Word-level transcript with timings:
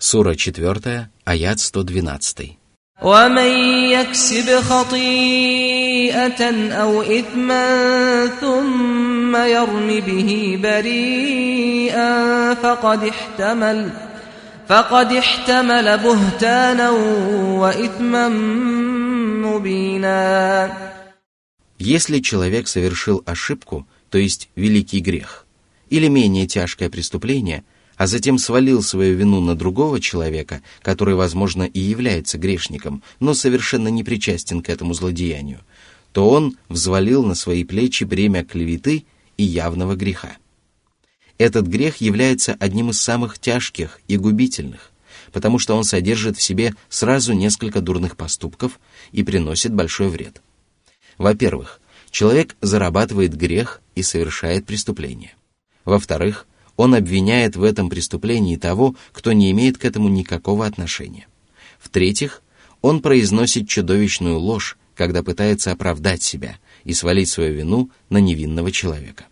Сура 0.00 0.34
4, 0.34 1.08
аят 1.24 1.58
112. 1.60 2.56
ومن 3.02 3.50
يكسب 3.90 4.60
خطيئة 4.60 6.42
أو 6.72 7.02
إثما 7.02 8.26
ثم 8.26 9.36
يرم 9.36 10.00
به 10.00 10.58
بريئا 10.62 12.54
فقد 12.54 13.04
احتمل 13.04 13.90
فقد 14.68 15.12
احتمل 15.12 15.98
بهتانا 15.98 16.90
وإثما 17.60 18.28
مبينا 19.44 20.70
Если 21.78 22.20
человек 22.20 22.66
совершил 22.68 23.22
ошибку, 23.26 23.86
то 24.10 24.16
есть 24.16 24.48
великий 24.56 25.00
грех, 25.00 25.44
или 25.90 26.08
менее 26.08 26.46
тяжкое 26.46 26.88
преступление – 26.88 27.74
а 28.01 28.07
затем 28.07 28.39
свалил 28.39 28.81
свою 28.81 29.15
вину 29.15 29.41
на 29.41 29.53
другого 29.53 30.01
человека, 30.01 30.63
который, 30.81 31.13
возможно, 31.13 31.61
и 31.61 31.79
является 31.79 32.39
грешником, 32.39 33.03
но 33.19 33.35
совершенно 33.35 33.89
не 33.89 34.03
причастен 34.03 34.63
к 34.63 34.69
этому 34.69 34.95
злодеянию, 34.95 35.59
то 36.11 36.27
он 36.27 36.57
взвалил 36.67 37.23
на 37.23 37.35
свои 37.35 37.63
плечи 37.63 38.03
бремя 38.03 38.43
клеветы 38.43 39.05
и 39.37 39.43
явного 39.43 39.95
греха. 39.95 40.37
Этот 41.37 41.67
грех 41.67 41.97
является 41.97 42.57
одним 42.59 42.89
из 42.89 42.99
самых 42.99 43.37
тяжких 43.37 43.99
и 44.07 44.17
губительных, 44.17 44.91
потому 45.31 45.59
что 45.59 45.77
он 45.77 45.83
содержит 45.83 46.37
в 46.37 46.41
себе 46.41 46.73
сразу 46.89 47.33
несколько 47.33 47.81
дурных 47.81 48.17
поступков 48.17 48.79
и 49.11 49.21
приносит 49.21 49.75
большой 49.75 50.09
вред. 50.09 50.41
Во-первых, 51.19 51.79
человек 52.09 52.55
зарабатывает 52.61 53.35
грех 53.35 53.79
и 53.93 54.01
совершает 54.01 54.65
преступление. 54.65 55.35
Во-вторых, 55.85 56.47
он 56.81 56.95
обвиняет 56.95 57.55
в 57.57 57.63
этом 57.63 57.91
преступлении 57.91 58.55
того, 58.55 58.95
кто 59.11 59.33
не 59.33 59.51
имеет 59.51 59.77
к 59.77 59.85
этому 59.85 60.09
никакого 60.09 60.65
отношения. 60.65 61.27
В-третьих, 61.79 62.41
он 62.81 63.03
произносит 63.03 63.69
чудовищную 63.69 64.39
ложь, 64.39 64.79
когда 64.95 65.21
пытается 65.21 65.71
оправдать 65.71 66.23
себя 66.23 66.57
и 66.83 66.95
свалить 66.95 67.29
свою 67.29 67.53
вину 67.53 67.91
на 68.09 68.17
невинного 68.17 68.71
человека. 68.71 69.25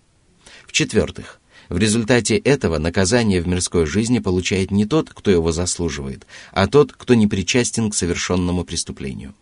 В-четвертых, 0.68 1.42
в 1.70 1.80
результате 1.80 2.38
этого 2.38 2.78
наказание 2.78 3.42
в 3.42 3.48
мирской 3.48 3.88
жизни 3.88 4.20
получает 4.20 4.70
не 4.70 4.86
тот, 4.86 5.10
кто 5.10 5.32
его 5.32 5.52
заслуживает, 5.52 6.28
а 6.52 6.68
тот, 6.68 6.94
кто 6.94 7.16
не 7.16 7.26
причастен 7.26 7.90
к 7.90 7.96
совершенному 7.96 8.64
преступлению. 8.64 9.34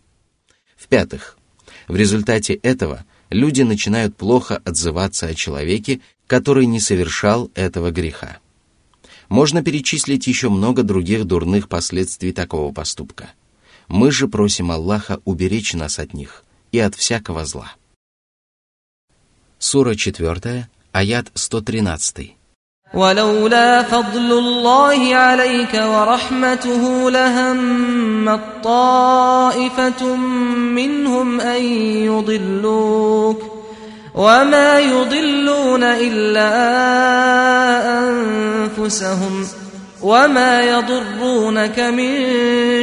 В-пятых, 0.78 1.36
в 1.88 1.94
результате 1.94 2.54
этого 2.54 3.04
люди 3.28 3.60
начинают 3.60 4.16
плохо 4.16 4.62
отзываться 4.64 5.26
о 5.26 5.34
человеке, 5.34 6.00
который 6.27 6.65
не 6.65 6.79
совершал 6.79 7.51
этого 7.55 7.91
греха. 7.91 8.39
Можно 9.29 9.63
перечислить 9.63 10.27
еще 10.27 10.49
много 10.49 10.83
других 10.83 11.25
дурных 11.25 11.69
последствий 11.69 12.31
такого 12.31 12.73
поступка. 12.73 13.31
Мы 13.87 14.11
же 14.11 14.27
просим 14.27 14.71
Аллаха 14.71 15.19
уберечь 15.25 15.73
нас 15.73 15.99
от 15.99 16.13
них 16.13 16.43
и 16.71 16.79
от 16.79 16.95
всякого 16.95 17.45
зла. 17.45 17.73
Сура 19.59 19.95
4, 19.95 20.67
аят 20.91 21.31
113. 21.33 22.35
ولولا 22.93 23.83
فضل 23.83 24.31
الله 24.31 25.15
عليك 25.15 25.73
ورحمته 25.73 27.11
لهم 27.11 28.39
طائفة 28.63 30.15
منهم 30.15 31.41
أن 31.41 31.63
يضلوك 32.05 33.41
وما 34.17 34.79
يضلون 34.79 35.83
إلا 35.83 36.49
أنفسهم 37.99 39.47
وما 40.01 40.61
يضرونك 40.61 41.79
من 41.79 42.11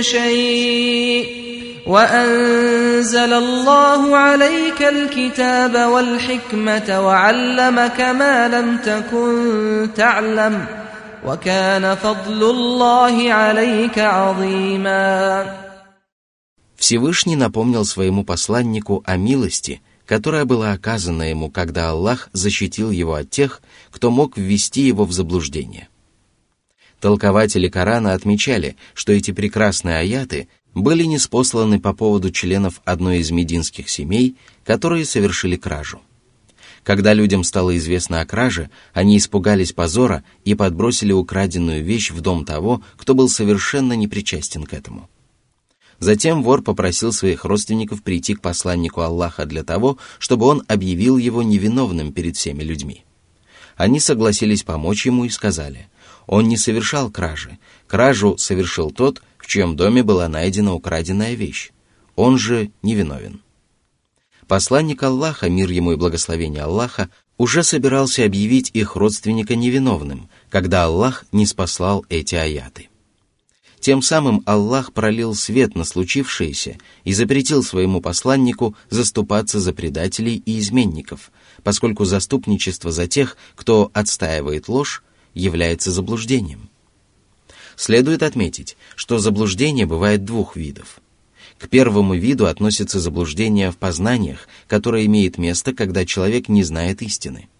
شيء 0.03 1.41
وأنزل 1.87 3.33
الله 3.33 4.17
عليك 4.17 4.83
الكتاب 4.83 5.75
والحكمة 5.75 7.07
وعلمك 7.07 8.01
ما 8.01 8.49
لم 8.49 8.77
تكن 8.77 9.89
تعلم 9.97 10.67
وكان 11.27 11.95
فضل 11.95 12.51
الله 12.51 13.33
عليك 13.33 13.99
عظيما 13.99 15.47
Всевышний 16.77 17.37
напомнил 17.37 17.85
своему 17.85 18.25
посланнику 18.25 19.03
о 19.07 19.17
милости – 19.17 19.94
которая 20.06 20.46
была 20.46 20.74
оказана 20.74 21.24
ему, 21.24 21.50
когда 21.50 21.90
Аллах 21.90 22.30
защитил 22.32 22.92
его 22.92 23.16
от 23.16 23.30
тех, 23.30 23.62
кто 23.92 24.12
мог 24.12 24.38
ввести 24.38 24.82
его 24.82 25.06
в 25.06 25.12
заблуждение. 25.12 25.90
Толкователи 27.00 27.68
Корана 27.68 28.14
отмечали, 28.14 28.78
что 28.94 29.12
эти 29.14 29.32
прекрасные 29.32 29.98
аяты 29.98 30.48
были 30.74 31.04
неспосланы 31.04 31.80
по 31.80 31.94
поводу 31.94 32.32
членов 32.32 32.82
одной 32.86 33.20
из 33.20 33.32
мединских 33.32 33.90
семей, 33.90 34.36
которые 34.64 35.06
совершили 35.06 35.56
кражу. 35.56 36.02
Когда 36.84 37.14
людям 37.14 37.44
стало 37.44 37.76
известно 37.78 38.22
о 38.22 38.26
краже, 38.26 38.70
они 38.94 39.18
испугались 39.18 39.72
позора 39.72 40.24
и 40.44 40.54
подбросили 40.54 41.12
украденную 41.12 41.84
вещь 41.84 42.12
в 42.12 42.22
дом 42.22 42.46
того, 42.46 42.84
кто 42.96 43.16
был 43.16 43.28
совершенно 43.28 43.94
непричастен 43.94 44.64
к 44.64 44.74
этому– 44.74 45.10
Затем 46.00 46.44
вор 46.44 46.62
попросил 46.62 47.14
своих 47.14 47.46
родственников 47.46 48.04
прийти 48.04 48.36
к 48.36 48.42
посланнику 48.42 49.02
Аллаха 49.02 49.46
для 49.46 49.64
того, 49.64 49.98
чтобы 50.20 50.46
он 50.46 50.64
объявил 50.68 51.18
его 51.18 51.42
невиновным 51.42 52.12
перед 52.12 52.36
всеми 52.36 52.64
людьми. 52.64 53.06
Они 53.76 54.00
согласились 54.00 54.64
помочь 54.64 55.06
ему 55.06 55.26
и 55.26 55.30
сказали, 55.30 55.88
он 56.28 56.48
не 56.48 56.58
совершал 56.58 57.10
кражи, 57.12 57.60
кражу 57.88 58.38
совершил 58.38 58.92
тот, 58.92 59.22
в 59.38 59.48
чьем 59.48 59.76
доме 59.76 60.02
была 60.02 60.28
найдена 60.28 60.74
украденная 60.74 61.34
вещь, 61.34 61.72
он 62.16 62.38
же 62.38 62.72
невиновен. 62.82 63.42
Посланник 64.48 65.02
Аллаха, 65.04 65.50
мир 65.50 65.70
ему 65.70 65.94
и 65.94 65.96
благословение 65.96 66.64
Аллаха, 66.64 67.10
уже 67.38 67.64
собирался 67.64 68.24
объявить 68.24 68.72
их 68.74 68.96
родственника 68.96 69.56
невиновным, 69.56 70.30
когда 70.50 70.86
Аллах 70.86 71.26
не 71.32 71.46
спаслал 71.46 72.06
эти 72.10 72.36
аяты. 72.36 72.90
Тем 73.80 74.02
самым 74.02 74.42
Аллах 74.46 74.94
пролил 74.94 75.36
свет 75.36 75.76
на 75.76 75.84
случившееся 75.84 76.78
и 77.04 77.14
запретил 77.14 77.64
своему 77.64 78.02
посланнику 78.02 78.76
заступаться 78.90 79.60
за 79.60 79.74
предателей 79.74 80.42
и 80.46 80.60
изменников, 80.60 81.32
поскольку 81.64 82.06
заступничество 82.06 82.92
за 82.92 83.08
тех, 83.08 83.38
кто 83.56 83.92
отстаивает 83.94 84.68
ложь, 84.68 85.04
является 85.34 85.92
заблуждением. 85.92 86.70
Следует 87.76 88.24
отметить, 88.24 88.78
что 88.96 89.20
заблуждение 89.20 89.86
бывает 89.86 90.24
двух 90.24 90.56
видов. 90.56 91.00
К 91.60 91.68
первому 91.70 92.16
виду 92.16 92.48
относится 92.48 93.00
заблуждение 93.00 93.72
в 93.72 93.78
познаниях, 93.78 94.48
которое 94.68 95.06
имеет 95.06 95.38
место, 95.38 95.74
когда 95.74 96.06
человек 96.06 96.50
не 96.50 96.64
знает 96.64 97.02
истины– 97.02 97.50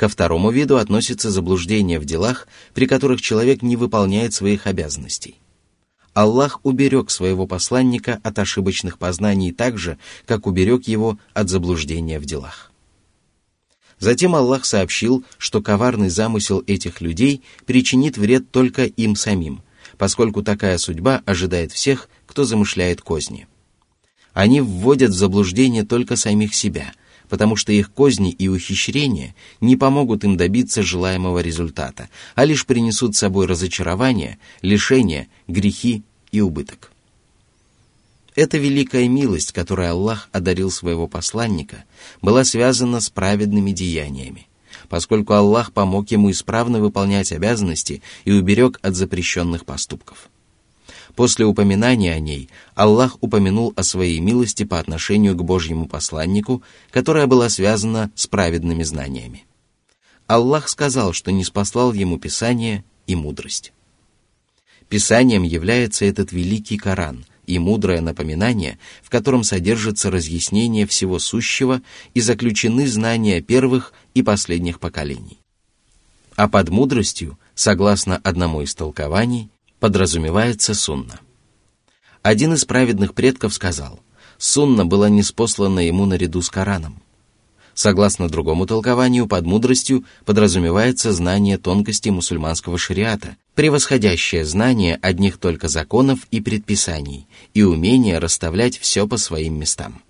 Ко 0.00 0.08
второму 0.08 0.50
виду 0.50 0.78
относится 0.78 1.30
заблуждение 1.30 2.00
в 2.00 2.06
делах, 2.06 2.48
при 2.72 2.86
которых 2.86 3.20
человек 3.20 3.60
не 3.60 3.76
выполняет 3.76 4.32
своих 4.32 4.66
обязанностей. 4.66 5.38
Аллах 6.14 6.60
уберег 6.62 7.10
своего 7.10 7.46
посланника 7.46 8.18
от 8.22 8.38
ошибочных 8.38 8.96
познаний 8.96 9.52
так 9.52 9.76
же, 9.76 9.98
как 10.24 10.46
уберег 10.46 10.88
его 10.88 11.18
от 11.34 11.50
заблуждения 11.50 12.18
в 12.18 12.24
делах. 12.24 12.72
Затем 13.98 14.34
Аллах 14.34 14.64
сообщил, 14.64 15.22
что 15.36 15.60
коварный 15.60 16.08
замысел 16.08 16.64
этих 16.66 17.02
людей 17.02 17.42
причинит 17.66 18.16
вред 18.16 18.50
только 18.50 18.84
им 18.84 19.14
самим, 19.16 19.60
поскольку 19.98 20.42
такая 20.42 20.78
судьба 20.78 21.22
ожидает 21.26 21.72
всех, 21.72 22.08
кто 22.24 22.44
замышляет 22.44 23.02
козни. 23.02 23.48
Они 24.32 24.62
вводят 24.62 25.10
в 25.10 25.18
заблуждение 25.18 25.84
только 25.84 26.16
самих 26.16 26.54
себя, 26.54 26.94
потому 27.30 27.56
что 27.56 27.72
их 27.72 27.90
козни 27.92 28.32
и 28.32 28.48
ухищрения 28.48 29.34
не 29.60 29.76
помогут 29.76 30.24
им 30.24 30.36
добиться 30.36 30.82
желаемого 30.82 31.38
результата, 31.38 32.10
а 32.34 32.44
лишь 32.44 32.66
принесут 32.66 33.14
с 33.14 33.20
собой 33.20 33.46
разочарование, 33.46 34.38
лишение, 34.60 35.28
грехи 35.46 36.02
и 36.32 36.40
убыток. 36.40 36.90
Эта 38.34 38.58
великая 38.58 39.08
милость, 39.08 39.52
которой 39.52 39.88
Аллах 39.88 40.28
одарил 40.32 40.70
своего 40.70 41.06
посланника, 41.06 41.84
была 42.20 42.44
связана 42.44 43.00
с 43.00 43.10
праведными 43.10 43.70
деяниями, 43.70 44.48
поскольку 44.88 45.32
Аллах 45.32 45.72
помог 45.72 46.10
ему 46.10 46.30
исправно 46.30 46.80
выполнять 46.80 47.32
обязанности 47.32 48.02
и 48.24 48.32
уберег 48.32 48.78
от 48.82 48.94
запрещенных 48.94 49.64
поступков. 49.64 50.30
После 51.16 51.44
упоминания 51.44 52.12
о 52.12 52.20
ней 52.20 52.48
Аллах 52.74 53.16
упомянул 53.20 53.72
о 53.76 53.82
своей 53.82 54.20
милости 54.20 54.64
по 54.64 54.78
отношению 54.78 55.34
к 55.34 55.42
Божьему 55.42 55.86
посланнику, 55.86 56.62
которая 56.90 57.26
была 57.26 57.48
связана 57.48 58.10
с 58.14 58.26
праведными 58.26 58.82
знаниями. 58.82 59.44
Аллах 60.26 60.68
сказал, 60.68 61.12
что 61.12 61.32
не 61.32 61.44
спаслал 61.44 61.92
ему 61.92 62.18
Писание 62.18 62.84
и 63.06 63.16
мудрость. 63.16 63.72
Писанием 64.88 65.42
является 65.42 66.04
этот 66.04 66.32
великий 66.32 66.76
Коран 66.76 67.24
и 67.46 67.58
мудрое 67.58 68.00
напоминание, 68.00 68.78
в 69.02 69.10
котором 69.10 69.42
содержится 69.42 70.10
разъяснение 70.10 70.86
всего 70.86 71.18
сущего 71.18 71.82
и 72.14 72.20
заключены 72.20 72.86
знания 72.86 73.40
первых 73.40 73.92
и 74.14 74.22
последних 74.22 74.78
поколений. 74.78 75.38
А 76.36 76.48
под 76.48 76.70
мудростью, 76.70 77.38
согласно 77.54 78.16
одному 78.18 78.62
из 78.62 78.74
толкований, 78.74 79.50
подразумевается 79.80 80.74
сунна. 80.74 81.20
Один 82.22 82.52
из 82.52 82.64
праведных 82.64 83.14
предков 83.14 83.54
сказал, 83.54 84.00
сунна 84.38 84.84
была 84.86 85.08
неспослана 85.08 85.80
ему 85.80 86.04
наряду 86.06 86.42
с 86.42 86.50
Кораном. 86.50 87.02
Согласно 87.72 88.28
другому 88.28 88.66
толкованию, 88.66 89.26
под 89.26 89.46
мудростью 89.46 90.04
подразумевается 90.26 91.12
знание 91.12 91.56
тонкостей 91.56 92.10
мусульманского 92.10 92.76
шариата, 92.76 93.36
превосходящее 93.54 94.44
знание 94.44 94.98
одних 95.00 95.38
только 95.38 95.68
законов 95.68 96.20
и 96.30 96.40
предписаний 96.40 97.26
и 97.54 97.62
умение 97.62 98.18
расставлять 98.18 98.76
все 98.76 99.08
по 99.08 99.16
своим 99.16 99.58
местам. 99.58 100.02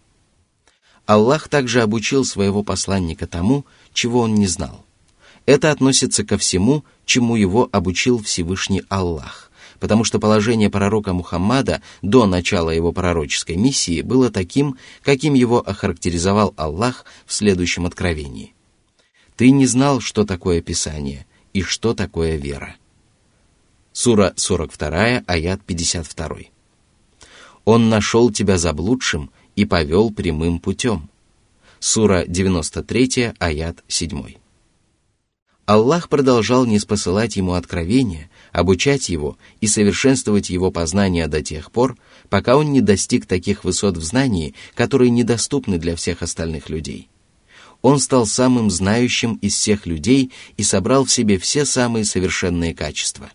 Аллах 1.07 1.49
также 1.49 1.83
обучил 1.83 2.25
своего 2.25 2.65
посланника 2.65 3.27
тому, 3.27 3.65
чего 3.93 4.21
он 4.21 4.35
не 4.35 4.47
знал. 4.47 4.85
Это 5.47 5.71
относится 5.71 6.25
ко 6.25 6.39
всему, 6.39 6.85
чему 7.05 7.37
его 7.37 7.69
обучил 7.73 8.23
Всевышний 8.23 8.83
Аллах, 8.89 9.50
потому 9.81 10.05
что 10.05 10.21
положение 10.21 10.71
пророка 10.71 11.13
Мухаммада 11.13 11.83
до 12.03 12.27
начала 12.27 12.71
его 12.71 12.93
пророческой 12.93 13.57
миссии 13.57 14.03
было 14.03 14.31
таким, 14.31 14.77
каким 15.03 15.35
его 15.35 15.59
охарактеризовал 15.59 16.55
Аллах 16.57 17.05
в 17.27 17.33
следующем 17.33 17.87
откровении. 17.87 18.55
«Ты 19.37 19.51
не 19.51 19.67
знал, 19.67 20.01
что 20.01 20.25
такое 20.25 20.61
Писание 20.61 21.27
и 21.55 21.63
что 21.63 21.95
такое 21.95 22.37
вера». 22.37 22.77
Сура 23.93 24.35
42, 24.37 25.25
аят 25.27 25.63
52. 25.63 26.29
«Он 27.65 27.89
нашел 27.89 28.31
тебя 28.31 28.59
заблудшим 28.59 29.31
и 29.57 29.65
повел 29.65 30.11
прямым 30.11 30.61
путем». 30.61 31.09
Сура 31.81 32.25
93, 32.27 33.33
аят 33.39 33.83
7. 33.89 34.35
Аллах 35.65 36.09
продолжал 36.09 36.67
не 36.67 36.79
спосылать 36.79 37.37
ему 37.37 37.55
откровения, 37.55 38.29
обучать 38.53 39.09
его 39.09 39.37
и 39.61 39.67
совершенствовать 39.67 40.51
его 40.51 40.71
познания 40.71 41.27
до 41.27 41.43
тех 41.43 41.71
пор, 41.71 41.97
пока 42.29 42.57
он 42.57 42.73
не 42.73 42.81
достиг 42.81 43.27
таких 43.27 43.65
высот 43.65 43.97
в 43.97 44.03
знании, 44.03 44.55
которые 44.75 45.11
недоступны 45.11 45.79
для 45.79 45.97
всех 45.97 46.23
остальных 46.23 46.69
людей. 46.69 47.09
Он 47.83 47.99
стал 47.99 48.27
самым 48.27 48.71
знающим 48.71 49.35
из 49.37 49.55
всех 49.55 49.87
людей 49.87 50.33
и 50.57 50.63
собрал 50.63 51.05
в 51.05 51.13
себе 51.13 51.39
все 51.39 51.65
самые 51.65 52.05
совершенные 52.05 52.75
качества. 52.75 53.31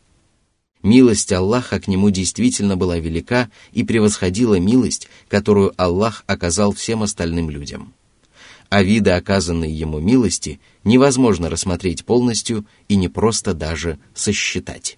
Милость 0.84 1.34
Аллаха 1.34 1.80
к 1.80 1.88
нему 1.88 2.12
действительно 2.12 2.78
была 2.78 3.00
велика 3.00 3.50
и 3.72 3.84
превосходила 3.84 4.60
милость, 4.60 5.08
которую 5.30 5.74
Аллах 5.78 6.24
оказал 6.28 6.74
всем 6.74 7.02
остальным 7.02 7.50
людям 7.50 7.94
а 8.70 8.84
виды 8.84 9.12
оказанной 9.12 9.72
ему 9.72 10.00
милости 10.00 10.60
невозможно 10.84 11.50
рассмотреть 11.50 12.06
полностью 12.06 12.66
и 12.88 12.96
не 12.96 13.08
просто 13.08 13.54
даже 13.54 14.00
сосчитать. 14.14 14.98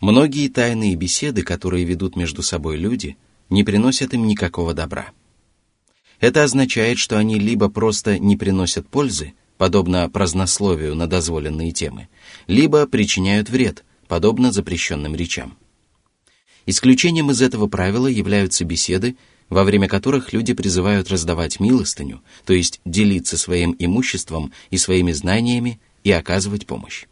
Многие 0.00 0.48
тайные 0.48 0.94
беседы, 0.94 1.42
которые 1.42 1.84
ведут 1.84 2.16
между 2.16 2.42
собой 2.42 2.76
люди, 2.76 3.16
не 3.48 3.64
приносят 3.64 4.12
им 4.12 4.26
никакого 4.26 4.74
добра. 4.74 5.10
Это 6.20 6.44
означает, 6.44 6.98
что 6.98 7.18
они 7.18 7.38
либо 7.38 7.68
просто 7.68 8.18
не 8.18 8.36
приносят 8.36 8.88
пользы, 8.88 9.34
подобно 9.56 10.08
празднословию 10.10 10.94
на 10.94 11.06
дозволенные 11.06 11.72
темы, 11.72 12.08
либо 12.46 12.86
причиняют 12.86 13.48
вред, 13.48 13.84
подобно 14.06 14.52
запрещенным 14.52 15.14
речам. 15.14 15.56
Исключением 16.66 17.30
из 17.30 17.40
этого 17.40 17.66
правила 17.66 18.06
являются 18.06 18.64
беседы, 18.64 19.16
во 19.48 19.64
время 19.64 19.88
которых 19.88 20.32
люди 20.32 20.52
призывают 20.52 21.08
раздавать 21.10 21.60
милостыню, 21.60 22.22
то 22.44 22.52
есть 22.52 22.80
делиться 22.84 23.38
своим 23.38 23.76
имуществом 23.78 24.52
и 24.70 24.76
своими 24.76 25.12
знаниями 25.12 25.80
и 26.02 26.10
оказывать 26.10 26.66
помощь. 26.66 27.06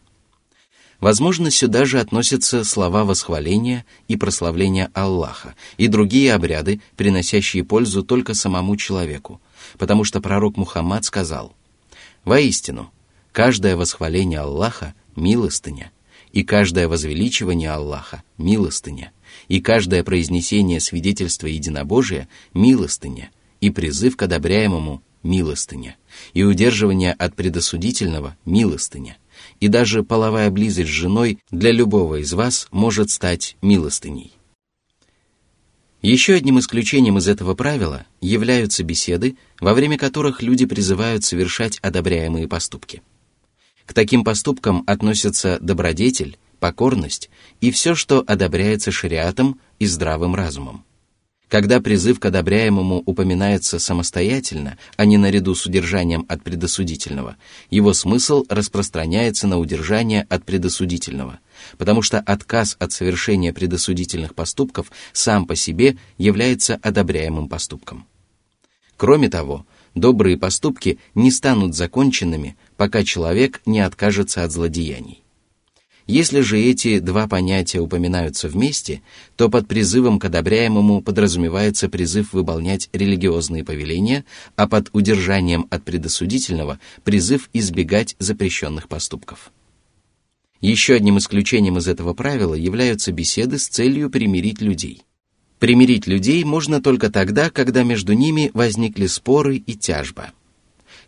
Возможно, 1.01 1.51
сюда 1.51 1.85
же 1.85 2.01
относятся 2.01 2.65
слова 2.65 3.05
восхваления 3.05 3.85
и 4.09 4.17
прославления 4.17 4.91
Аллаха 4.95 5.55
и 5.77 5.89
другие 5.89 6.33
обряды, 6.35 6.81
приносящие 6.97 7.65
пользу 7.65 8.03
только 8.03 8.35
самому 8.35 8.77
человеку, 8.77 9.41
потому 9.79 10.05
что 10.05 10.21
пророк 10.21 10.57
Мухаммад 10.57 11.05
сказал, 11.05 11.55
«Воистину, 12.25 12.91
каждое 13.33 13.77
восхваление 13.77 14.41
Аллаха– 14.41 14.95
милостыня, 15.17 15.91
и 16.33 16.43
каждое 16.43 16.89
возвеличивание 16.89 17.71
Аллаха– 17.71 18.23
милостыня, 18.39 19.13
и 19.49 19.61
каждое 19.61 20.05
произнесение 20.05 20.81
свидетельства 20.81 21.49
единобожия– 21.49 22.29
милостыня, 22.55 23.31
и 23.61 23.71
призыв 23.71 24.17
к 24.17 24.23
одобряемому– 24.23 25.03
милостыня, 25.23 25.97
и 26.35 26.45
удерживание 26.45 27.13
от 27.13 27.35
предосудительного– 27.35 28.37
милостыня, 28.45 29.17
и 29.61 29.69
даже 29.69 30.03
половая 30.03 30.51
близость 30.51 30.91
с 30.91 30.93
женой 30.93 31.39
для 31.51 31.73
любого 31.73 32.21
из 32.21 32.33
вас 32.33 32.69
может 32.71 33.11
стать 33.11 33.57
милостыней. 33.63 34.33
Еще 36.03 36.35
одним 36.35 36.59
исключением 36.59 37.19
из 37.19 37.29
этого 37.29 37.55
правила 37.55 38.05
являются 38.21 38.85
беседы, 38.85 39.37
во 39.61 39.73
время 39.73 39.97
которых 39.97 40.43
люди 40.43 40.67
призывают 40.67 41.25
совершать 41.25 41.79
одобряемые 41.79 42.47
поступки– 42.47 43.03
к 43.87 43.93
таким 43.93 44.25
поступкам 44.25 44.83
относятся 44.87 45.59
добродетель, 45.61 46.39
покорность 46.59 47.31
и 47.61 47.71
все, 47.71 47.95
что 47.95 48.25
одобряется 48.27 48.91
шариатом 48.91 49.61
и 49.79 49.87
здравым 49.87 50.35
разумом. 50.35 50.85
Когда 51.49 51.81
призыв 51.81 52.19
к 52.21 52.25
одобряемому 52.25 53.03
упоминается 53.05 53.79
самостоятельно, 53.79 54.79
а 54.97 55.05
не 55.05 55.19
наряду 55.19 55.55
с 55.55 55.67
удержанием 55.67 56.25
от 56.29 56.43
предосудительного, 56.43 57.37
его 57.71 57.93
смысл 57.93 58.45
распространяется 58.49 59.47
на 59.47 59.59
удержание 59.59 60.27
от 60.29 60.45
предосудительного, 60.45 61.39
потому 61.77 62.03
что 62.03 62.19
отказ 62.19 62.77
от 62.79 62.93
совершения 62.93 63.53
предосудительных 63.53 64.35
поступков 64.35 64.91
сам 65.13 65.47
по 65.47 65.55
себе 65.55 65.97
является 66.19 66.77
одобряемым 66.83 67.49
поступком. 67.49 68.07
Кроме 68.97 69.29
того, 69.29 69.67
добрые 69.95 70.39
поступки 70.39 70.99
не 71.15 71.31
станут 71.31 71.75
законченными, 71.75 72.57
пока 72.77 73.05
человек 73.05 73.61
не 73.67 73.81
откажется 73.81 74.45
от 74.45 74.53
злодеяний. 74.53 75.24
Если 76.07 76.41
же 76.41 76.61
эти 76.61 76.99
два 76.99 77.27
понятия 77.27 77.81
упоминаются 77.81 78.49
вместе, 78.49 79.01
то 79.37 79.49
под 79.49 79.67
призывом 79.67 80.19
к 80.19 80.27
одобряемому 80.27 81.01
подразумевается 81.01 81.89
призыв 81.89 82.33
выполнять 82.33 82.91
религиозные 82.93 83.65
повеления, 83.65 84.25
а 84.57 84.69
под 84.69 84.91
удержанием 84.93 85.67
от 85.71 85.83
предосудительного– 85.85 86.79
призыв 87.05 87.49
избегать 87.55 88.17
запрещенных 88.19 88.89
поступков. 88.89 89.51
Еще 90.61 90.95
одним 90.95 91.19
исключением 91.19 91.79
из 91.79 91.89
этого 91.89 92.13
правила 92.13 92.55
являются 92.55 93.11
беседы 93.11 93.59
с 93.59 93.69
целью 93.69 94.11
примирить 94.11 94.61
людей. 94.61 95.03
Примирить 95.59 96.07
людей 96.07 96.45
можно 96.45 96.83
только 96.83 97.11
тогда, 97.11 97.49
когда 97.49 97.83
между 97.83 98.13
ними 98.13 98.51
возникли 98.53 99.07
споры 99.07 99.57
и 99.57 99.75
тяжба– 99.75 100.33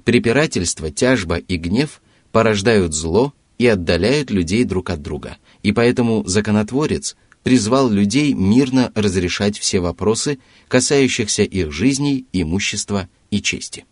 Препирательство, 0.07 0.89
тяжба 0.93 1.39
и 1.39 1.57
гнев 1.57 2.01
порождают 2.31 2.95
зло 2.95 3.35
и 3.59 3.67
отдаляют 3.67 4.31
людей 4.31 4.65
друг 4.65 4.91
от 4.91 5.03
друга, 5.03 5.39
и 5.63 5.73
поэтому 5.73 6.25
законотворец 6.27 7.17
призвал 7.43 7.89
людей 7.89 8.33
мирно 8.33 8.91
разрешать 8.95 9.59
все 9.59 9.81
вопросы, 9.81 10.39
касающихся 10.69 11.43
их 11.43 11.73
жизней, 11.73 12.27
имущества 12.33 13.09
и 13.31 13.41
чести. 13.41 13.85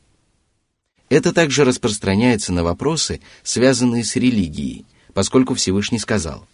Это 1.08 1.32
также 1.32 1.64
распространяется 1.64 2.52
на 2.52 2.64
вопросы, 2.64 3.20
связанные 3.42 4.04
с 4.04 4.16
религией, 4.16 4.84
поскольку 5.12 5.54
Всевышний 5.54 5.98
сказал 5.98 6.46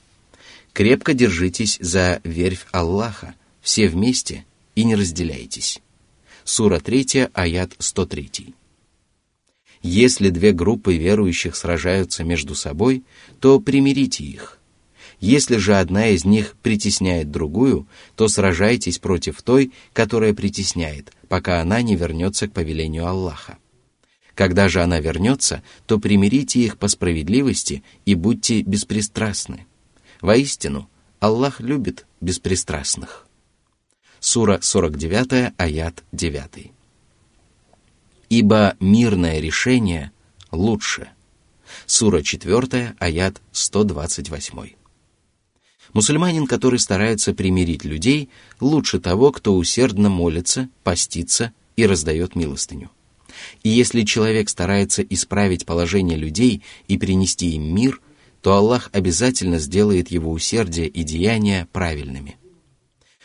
«Крепко 0.72 1.14
держитесь 1.14 1.78
за 1.80 2.20
верфь 2.24 2.66
Аллаха, 2.70 3.34
все 3.62 3.88
вместе 3.88 4.44
и 4.74 4.84
не 4.84 4.94
разделяйтесь». 4.94 5.80
Сура 6.44 6.80
3, 6.80 7.28
аят 7.32 7.72
103. 7.78 8.54
Если 9.82 10.28
две 10.28 10.52
группы 10.52 10.96
верующих 10.96 11.56
сражаются 11.56 12.22
между 12.22 12.54
собой, 12.54 13.02
то 13.40 13.60
примирите 13.60 14.24
их. 14.24 14.58
Если 15.20 15.56
же 15.56 15.76
одна 15.76 16.08
из 16.08 16.24
них 16.24 16.56
притесняет 16.62 17.30
другую, 17.30 17.86
то 18.16 18.28
сражайтесь 18.28 18.98
против 18.98 19.42
той, 19.42 19.72
которая 19.92 20.32
притесняет, 20.32 21.12
пока 21.28 21.60
она 21.60 21.82
не 21.82 21.94
вернется 21.96 22.48
к 22.48 22.52
повелению 22.52 23.06
Аллаха. 23.06 23.58
Когда 24.34 24.68
же 24.68 24.82
она 24.82 25.00
вернется, 25.00 25.62
то 25.86 25.98
примирите 25.98 26.60
их 26.60 26.78
по 26.78 26.88
справедливости 26.88 27.82
и 28.06 28.14
будьте 28.14 28.62
беспристрастны. 28.62 29.66
Воистину, 30.22 30.88
Аллах 31.18 31.60
любит 31.60 32.06
беспристрастных. 32.22 33.26
Сура 34.20 34.58
49, 34.62 35.52
аят 35.58 36.02
9. 36.12 36.72
«Ибо 38.30 38.76
мирное 38.80 39.40
решение 39.40 40.10
лучше». 40.50 41.10
Сура 41.84 42.22
4, 42.22 42.94
аят 42.98 43.42
128. 43.52 44.70
Мусульманин, 45.92 46.46
который 46.46 46.78
старается 46.78 47.34
примирить 47.34 47.84
людей, 47.84 48.30
лучше 48.60 49.00
того, 49.00 49.32
кто 49.32 49.54
усердно 49.54 50.08
молится, 50.08 50.68
постится 50.84 51.52
и 51.76 51.84
раздает 51.86 52.36
милостыню. 52.36 52.90
И 53.62 53.68
если 53.68 54.02
человек 54.02 54.48
старается 54.48 55.02
исправить 55.02 55.66
положение 55.66 56.16
людей 56.16 56.62
и 56.88 56.98
принести 56.98 57.54
им 57.56 57.74
мир, 57.74 58.00
то 58.42 58.54
Аллах 58.54 58.90
обязательно 58.92 59.58
сделает 59.58 60.10
его 60.10 60.30
усердие 60.30 60.88
и 60.88 61.02
деяния 61.02 61.68
правильными. 61.72 62.36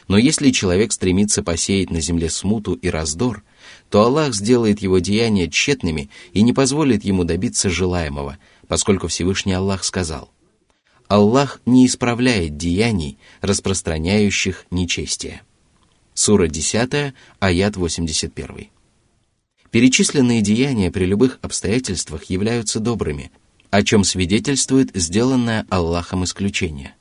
Но 0.08 0.18
если 0.18 0.52
человек 0.52 0.92
стремится 0.92 1.42
посеять 1.42 1.90
на 1.90 2.02
земле 2.02 2.30
смуту 2.30 2.74
и 2.74 2.90
раздор, 2.90 3.44
то 3.89 4.04
Аллах 4.04 4.34
сделает 4.34 4.82
его 4.82 5.00
деяния 5.00 5.50
тщетными 5.50 6.10
и 6.34 6.42
не 6.42 6.54
позволит 6.54 7.04
ему 7.04 7.24
добиться 7.24 7.70
желаемого, 7.70 8.38
поскольку 8.68 9.08
Всевышний 9.08 9.54
Аллах 9.54 9.84
сказал, 9.84 10.32
«Аллах 11.08 11.62
не 11.65 11.86
исправляет 11.86 12.58
деяний, 12.58 13.18
распространяющих 13.42 14.65
нечестие». 14.72 15.42
Сура 16.13 16.48
10, 16.48 17.13
аят 17.39 17.75
81. 17.75 18.70
Перечисленные 19.70 20.42
деяния 20.42 20.89
при 20.89 21.06
любых 21.06 21.38
обстоятельствах 21.42 22.24
являются 22.25 22.80
добрыми, 22.80 23.32
о 23.70 23.84
чем 23.84 24.06
свидетельствует 24.06 24.92
сделанное 24.94 25.65
Аллахом 25.70 26.24
исключение. 26.24 26.96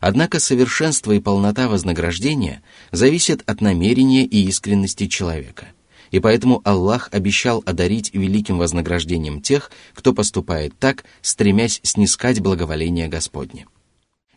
Однако 0.00 0.40
совершенство 0.40 1.12
и 1.12 1.20
полнота 1.20 1.68
вознаграждения 1.68 2.62
зависят 2.90 3.42
от 3.46 3.62
намерения 3.62 4.26
и 4.26 4.46
искренности 4.46 5.06
человека. 5.06 5.68
И 6.12 6.20
поэтому 6.20 6.60
Аллах 6.64 7.08
обещал 7.10 7.62
одарить 7.66 8.14
великим 8.14 8.58
вознаграждением 8.58 9.40
тех, 9.40 9.72
кто 9.94 10.12
поступает 10.12 10.78
так, 10.78 11.04
стремясь 11.22 11.80
снискать 11.82 12.40
благоволение 12.40 13.08
Господне. 13.08 13.66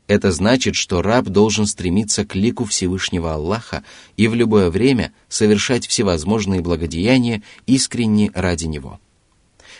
Это 0.07 0.31
значит, 0.31 0.75
что 0.75 1.01
раб 1.01 1.25
должен 1.25 1.65
стремиться 1.65 2.25
к 2.25 2.33
лику 2.35 2.63
Всевышнего 2.63 3.33
Аллаха 3.33 3.83
и 4.17 4.27
в 4.27 4.35
любое 4.35 4.69
время 4.69 5.11
совершать 5.27 5.85
всевозможные 5.87 6.61
благодеяния 6.61 7.43
искренне 7.65 8.31
ради 8.33 8.65
Него. 8.65 8.99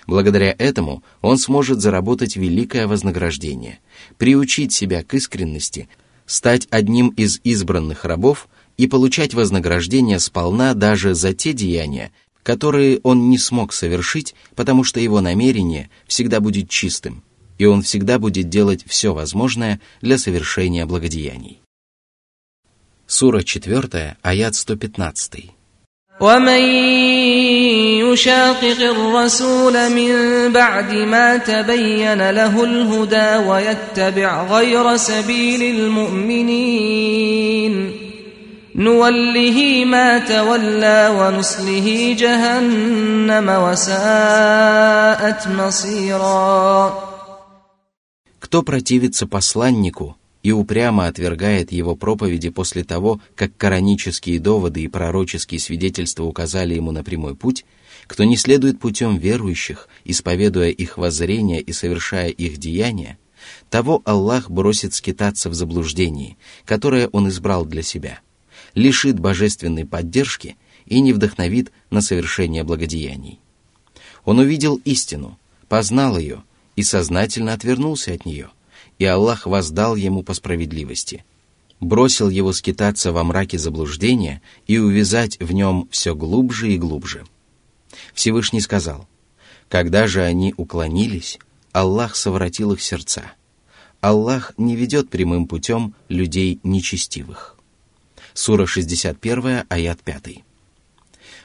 Благодаря 0.05 0.53
этому 0.57 1.01
он 1.21 1.37
сможет 1.37 1.79
заработать 1.79 2.35
великое 2.35 2.87
вознаграждение, 2.87 3.79
приучить 4.17 4.73
себя 4.73 5.03
к 5.03 5.13
искренности, 5.13 5.87
стать 6.25 6.67
одним 6.71 7.09
из 7.09 7.39
избранных 7.43 8.03
рабов 8.03 8.49
и 8.76 8.87
получать 8.87 9.34
вознаграждение 9.34 10.18
сполна 10.18 10.75
даже 10.75 11.14
за 11.14 11.34
те 11.34 11.52
деяния, 11.52 12.12
которые 12.42 13.00
он 13.02 13.28
не 13.28 13.38
смог 13.38 13.72
совершить, 13.72 14.34
потому 14.56 14.84
что 14.84 15.00
его 15.00 15.20
намерение 15.20 15.90
всегда 16.06 16.40
будет 16.40 16.70
чистым, 16.70 17.22
и 17.58 17.66
он 17.66 17.82
всегда 17.82 18.18
будет 18.18 18.49
делать 18.49 18.84
все 18.87 19.12
возможное 19.12 19.80
для 20.00 20.16
совершения 20.16 20.87
благодеяний. 20.87 21.60
Сура 23.06 23.42
4, 23.42 24.16
аят 24.22 24.54
115. 24.54 25.50
ومن 26.20 26.60
يشاقق 28.12 28.80
الرسول 28.80 29.90
من 29.92 30.12
بعد 30.52 30.94
ما 30.94 31.37
تبين 31.37 32.30
له 32.30 32.64
الهدى 32.64 33.37
ويتبع 33.49 34.44
غير 34.44 34.96
سبيل 34.96 35.62
المؤمنين 35.62 36.90
نوله 38.75 39.84
ما 39.84 40.18
تولى 40.18 41.16
ونصله 41.18 42.16
جهنم 42.18 43.49
وساءت 43.64 45.49
مصيرا 45.49 47.10
Кто 48.38 48.62
противится 48.62 49.26
посланнику 49.26 50.16
и 50.42 50.50
упрямо 50.52 51.06
отвергает 51.06 51.72
его 51.72 51.94
проповеди 51.94 52.49
после 52.49 52.84
того, 52.84 53.20
как 53.34 53.56
коранические 53.56 54.40
доводы 54.40 54.82
и 54.82 54.88
пророческие 54.88 55.60
свидетельства 55.60 56.25
указали 56.25 56.75
ему 56.75 56.90
на 56.90 57.04
прямой 57.04 57.37
путь, 57.37 57.64
кто 58.06 58.25
не 58.25 58.37
следует 58.37 58.80
путем 58.80 59.18
верующих, 59.18 59.88
исповедуя 60.04 60.70
их 60.70 60.99
воззрения 60.99 61.60
и 61.60 61.72
совершая 61.72 62.28
их 62.28 62.58
деяния, 62.58 63.18
того 63.68 64.02
Аллах 64.04 64.50
бросит 64.50 64.94
скитаться 64.94 65.50
в 65.50 65.54
заблуждении, 65.54 66.37
которое 66.64 67.08
он 67.08 67.28
избрал 67.28 67.64
для 67.64 67.82
себя, 67.82 68.20
лишит 68.75 69.20
божественной 69.20 69.86
поддержки 69.86 70.55
и 70.86 71.00
не 71.01 71.13
вдохновит 71.13 71.72
на 71.89 72.01
совершение 72.01 72.63
благодеяний. 72.63 73.39
Он 74.24 74.39
увидел 74.39 74.75
истину, 74.86 75.39
познал 75.67 76.17
ее– 76.17 76.44
и 76.75 76.84
сознательно 76.84 77.53
отвернулся 77.53 78.13
от 78.13 78.25
нее, 78.25 78.50
и 79.00 79.05
Аллах 79.05 79.46
воздал 79.46 79.96
ему 79.96 80.24
по 80.24 80.34
справедливости. 80.34 81.25
Бросил 81.79 82.29
его 82.29 82.53
скитаться 82.53 83.12
во 83.12 83.24
мраке 83.24 83.58
заблуждения 83.58 84.41
и 84.67 84.77
увязать 84.77 85.38
в 85.39 85.51
нем 85.51 85.88
все 85.91 86.15
глубже 86.15 86.72
и 86.72 86.77
глубже. 86.77 87.25
Всевышний 88.13 88.62
сказал, 88.62 89.08
«Когда 89.67 90.08
же 90.08 90.22
они 90.22 90.53
уклонились, 90.55 91.38
Аллах 91.72 92.15
совратил 92.15 92.72
их 92.72 92.82
сердца. 92.82 93.32
Аллах 94.00 94.53
не 94.58 94.75
ведет 94.75 95.10
прямым 95.10 95.48
путем 95.48 95.96
людей 96.08 96.60
нечестивых». 96.63 97.54
Сура 98.37 98.65
61, 98.65 99.63
аят 99.69 100.01
5. 100.03 100.43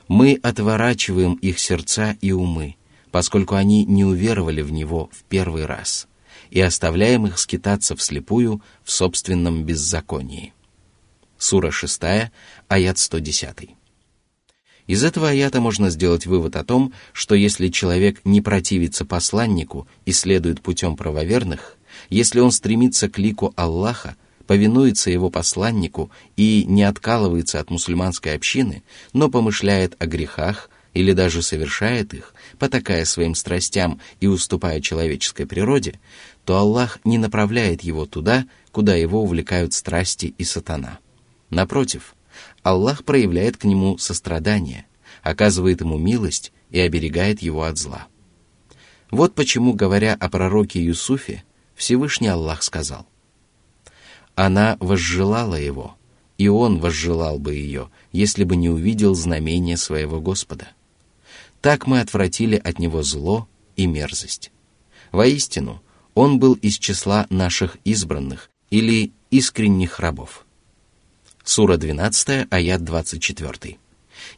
«Мы 0.08 0.40
отворачиваем 0.42 1.34
их 1.34 1.60
сердца 1.60 2.16
и 2.20 2.32
умы, 2.32 2.74
поскольку 3.12 3.54
они 3.54 3.84
не 3.84 4.04
уверовали 4.04 4.60
в 4.60 4.72
него 4.72 5.08
в 5.12 5.22
первый 5.22 5.66
раз, 5.66 6.08
и 6.50 6.60
оставляем 6.60 7.28
их 7.28 7.38
скитаться 7.38 7.94
вслепую 7.94 8.60
в 8.82 8.90
собственном 8.90 9.62
беззаконии. 9.62 10.52
Сура 11.38 11.70
6, 11.70 12.02
аят 12.66 12.98
110. 12.98 13.70
Из 14.88 15.04
этого 15.04 15.28
аята 15.28 15.60
можно 15.60 15.90
сделать 15.90 16.26
вывод 16.26 16.56
о 16.56 16.64
том, 16.64 16.92
что 17.12 17.36
если 17.36 17.68
человек 17.68 18.20
не 18.24 18.40
противится 18.40 19.04
посланнику 19.04 19.86
и 20.06 20.12
следует 20.12 20.60
путем 20.60 20.96
правоверных, 20.96 21.76
если 22.08 22.40
он 22.40 22.50
стремится 22.50 23.08
к 23.08 23.16
лику 23.16 23.52
Аллаха, 23.54 24.16
повинуется 24.50 25.12
его 25.12 25.30
посланнику 25.30 26.10
и 26.36 26.64
не 26.66 26.82
откалывается 26.82 27.60
от 27.60 27.70
мусульманской 27.70 28.34
общины, 28.34 28.82
но 29.12 29.30
помышляет 29.30 29.94
о 30.00 30.06
грехах, 30.06 30.70
или 30.92 31.12
даже 31.12 31.40
совершает 31.40 32.14
их, 32.14 32.34
потакая 32.58 33.04
своим 33.04 33.36
страстям 33.36 34.00
и 34.18 34.26
уступая 34.26 34.80
человеческой 34.80 35.46
природе, 35.46 36.00
то 36.44 36.56
Аллах 36.56 36.98
не 37.04 37.16
направляет 37.16 37.82
его 37.82 38.06
туда, 38.06 38.44
куда 38.72 38.96
его 38.96 39.22
увлекают 39.22 39.72
страсти 39.72 40.34
и 40.36 40.42
сатана. 40.42 40.98
Напротив, 41.50 42.16
Аллах 42.64 43.04
проявляет 43.04 43.56
к 43.56 43.62
нему 43.62 43.98
сострадание, 43.98 44.84
оказывает 45.22 45.80
ему 45.80 45.96
милость 45.96 46.52
и 46.72 46.80
оберегает 46.80 47.40
его 47.40 47.62
от 47.62 47.78
зла. 47.78 48.08
Вот 49.12 49.36
почему, 49.36 49.74
говоря 49.74 50.16
о 50.18 50.28
пророке 50.28 50.84
Юсуфе, 50.84 51.44
Всевышний 51.76 52.26
Аллах 52.26 52.64
сказал, 52.64 53.06
«Она 54.40 54.78
возжелала 54.80 55.56
его, 55.56 55.96
и 56.38 56.48
он 56.48 56.78
возжелал 56.78 57.38
бы 57.38 57.52
ее, 57.54 57.90
если 58.10 58.44
бы 58.44 58.56
не 58.56 58.70
увидел 58.70 59.14
знамения 59.14 59.76
своего 59.76 60.18
Господа». 60.18 60.68
Так 61.60 61.86
мы 61.86 62.00
отвратили 62.00 62.56
от 62.56 62.78
него 62.78 63.02
зло 63.02 63.46
и 63.76 63.86
мерзость. 63.86 64.50
Воистину, 65.12 65.82
он 66.14 66.38
был 66.38 66.54
из 66.54 66.78
числа 66.78 67.26
наших 67.28 67.76
избранных 67.84 68.48
или 68.70 69.12
искренних 69.30 70.00
рабов. 70.00 70.46
Сура 71.44 71.76
12, 71.76 72.46
аят 72.50 72.82
24. 72.82 73.76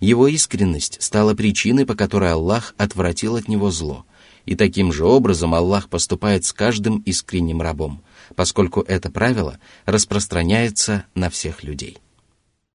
Его 0.00 0.26
искренность 0.26 1.00
стала 1.00 1.35
причиной, 1.35 1.87
по 1.87 1.94
которой 1.94 2.32
Аллах 2.32 2.75
отвратил 2.76 3.37
от 3.37 3.47
него 3.47 3.71
зло, 3.71 4.04
и 4.47 4.56
таким 4.56 4.92
же 4.92 5.04
образом 5.06 5.54
Аллах 5.54 5.88
поступает 5.88 6.44
с 6.44 6.52
каждым 6.52 6.99
искренним 7.06 7.62
рабом, 7.62 8.02
поскольку 8.35 8.81
это 8.81 9.11
правило 9.11 9.59
распространяется 9.85 11.07
на 11.14 11.31
всех 11.31 11.62
людей. 11.62 11.99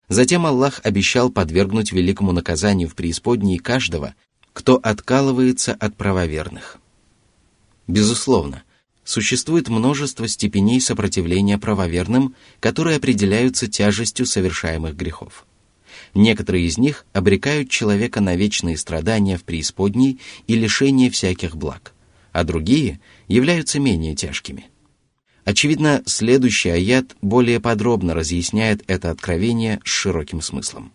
Затем 0.09 0.45
Аллах 0.45 0.79
обещал 0.83 1.29
подвергнуть 1.29 1.91
великому 1.91 2.31
наказанию 2.31 2.87
в 2.87 2.95
преисподней 2.95 3.57
каждого, 3.57 4.15
кто 4.53 4.75
откалывается 4.75 5.73
от 5.73 5.95
правоверных. 5.97 6.77
Безусловно, 7.87 8.63
существует 9.03 9.69
множество 9.69 10.27
степеней 10.27 10.79
сопротивления 10.79 11.57
правоверным, 11.57 12.35
которые 12.59 12.97
определяются 12.97 13.67
тяжестью 13.67 14.25
совершаемых 14.25 14.95
грехов. 14.95 15.45
Некоторые 16.13 16.65
из 16.65 16.77
них 16.77 17.05
обрекают 17.13 17.69
человека 17.69 18.21
на 18.21 18.35
вечные 18.35 18.77
страдания 18.77 19.37
в 19.37 19.43
преисподней 19.43 20.19
и 20.47 20.55
лишение 20.55 21.09
всяких 21.09 21.55
благ, 21.55 21.93
а 22.31 22.43
другие 22.43 22.99
являются 23.27 23.79
менее 23.79 24.15
тяжкими. 24.15 24.67
Очевидно, 25.47 26.03
следующий 26.05 26.71
аят 26.71 27.15
более 27.21 27.61
подробно 27.61 28.13
разъясняет 28.13 28.83
это 28.87 29.11
откровение 29.11 29.79
с 29.85 29.87
широким 29.87 30.41
смыслом. 30.41 30.91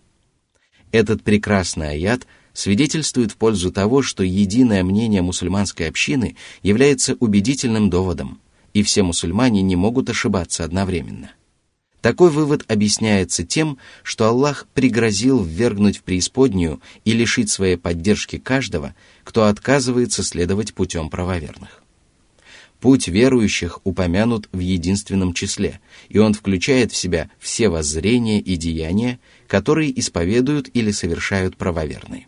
Этот 0.91 1.23
прекрасный 1.23 1.93
аят 1.93 2.27
свидетельствует 2.53 3.33
в 3.33 3.37
пользу 3.37 3.73
того, 3.73 4.03
что 4.03 4.23
единое 4.23 4.85
мнение 4.85 5.23
мусульманской 5.23 5.89
общины 5.89 6.37
является 6.63 7.15
убедительным 7.15 7.89
доводом, 7.89 8.43
и 8.75 8.83
все 8.83 9.03
мусульмане 9.03 9.63
не 9.63 9.75
могут 9.75 10.11
ошибаться 10.11 10.65
одновременно. 10.65 11.31
Такой 12.03 12.29
вывод 12.29 12.71
объясняется 12.71 13.45
тем, 13.47 13.79
что 14.03 14.27
Аллах 14.27 14.67
пригрозил 14.75 15.43
ввергнуть 15.43 15.97
в 15.97 16.03
преисподнюю 16.03 16.83
и 17.07 17.13
лишить 17.13 17.49
своей 17.49 17.79
поддержки 17.79 18.37
каждого, 18.37 18.95
кто 19.25 19.47
отказывается 19.47 20.23
следовать 20.23 20.75
путем 20.75 21.09
правоверных. 21.09 21.82
Путь 22.83 23.07
верующих 23.07 23.79
упомянут 23.85 24.49
в 24.51 24.59
единственном 24.59 25.35
числе, 25.35 25.79
и 26.09 26.19
он 26.19 26.35
включает 26.35 26.91
в 26.91 26.97
себя 26.97 27.31
все 27.39 27.69
воззрения 27.69 28.41
и 28.41 28.57
деяния, 28.57 29.21
которые 29.47 29.97
исповедуют 30.01 30.69
или 30.75 30.91
совершают 30.91 31.57
правоверные. 31.57 32.27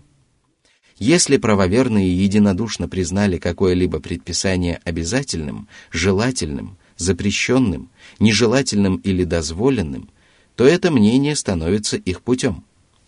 Если 0.97 1.39
правоверные 1.39 2.09
единодушно 2.17 2.89
признали 2.89 3.39
какое-либо 3.39 3.99
предписание 3.99 4.81
обязательным, 4.85 5.67
желательным, 5.91 6.79
запрещенным, 6.97 7.91
нежелательным 8.21 8.99
или 8.99 9.25
дозволенным, 9.25 10.09
то 10.55 10.65
это 10.65 10.93
мнение 10.93 11.35
становится 11.35 11.97
их 11.97 12.23
путем. 12.23 12.63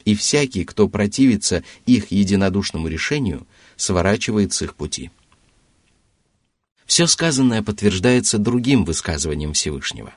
И 0.05 0.17
всякий, 0.17 0.65
кто 0.65 0.89
противится 0.89 1.63
их 1.87 2.11
единодушному 2.11 2.89
решению, 2.89 3.47
сворачивает 3.77 4.53
с 4.53 4.63
их 4.63 4.75
пути. 4.75 5.13
Все 6.87 7.09
сказанное 7.09 7.63
подтверждается 7.63 8.39
другим 8.39 8.85
высказыванием 8.85 9.53
Всевышнего. 9.53 10.15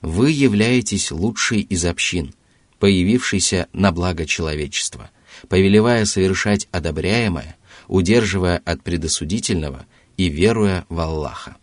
«Вы 0.00 0.30
являетесь 0.32 1.10
лучшей 1.10 1.60
из 1.60 1.84
общин, 1.84 2.34
появившейся 2.78 3.68
на 3.72 3.92
благо 3.92 4.26
человечества, 4.26 5.10
повелевая 5.48 6.04
совершать 6.04 6.68
одобряемое, 6.72 7.56
удерживая 7.86 8.60
от 8.64 8.82
предосудительного 8.82 9.86
и 10.16 10.28
веруя 10.28 10.84
в 10.88 10.98
Аллаха». 11.00 11.56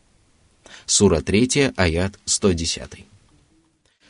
Сура 0.85 1.21
3, 1.21 1.73
аят 1.75 2.19
110. 2.25 3.05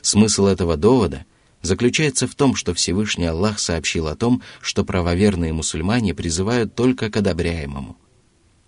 Смысл 0.02 0.46
этого 0.48 0.78
довода 0.78 1.26
заключается 1.62 2.28
в 2.28 2.36
том, 2.36 2.56
что 2.56 2.74
Всевышний 2.76 3.26
Аллах 3.26 3.60
сообщил 3.60 4.08
о 4.08 4.16
том, 4.16 4.44
что 4.62 4.84
правоверные 4.84 5.54
мусульмане 5.54 6.14
призывают 6.14 6.76
только 6.76 7.10
к 7.10 7.18
одобряемому– 7.18 7.98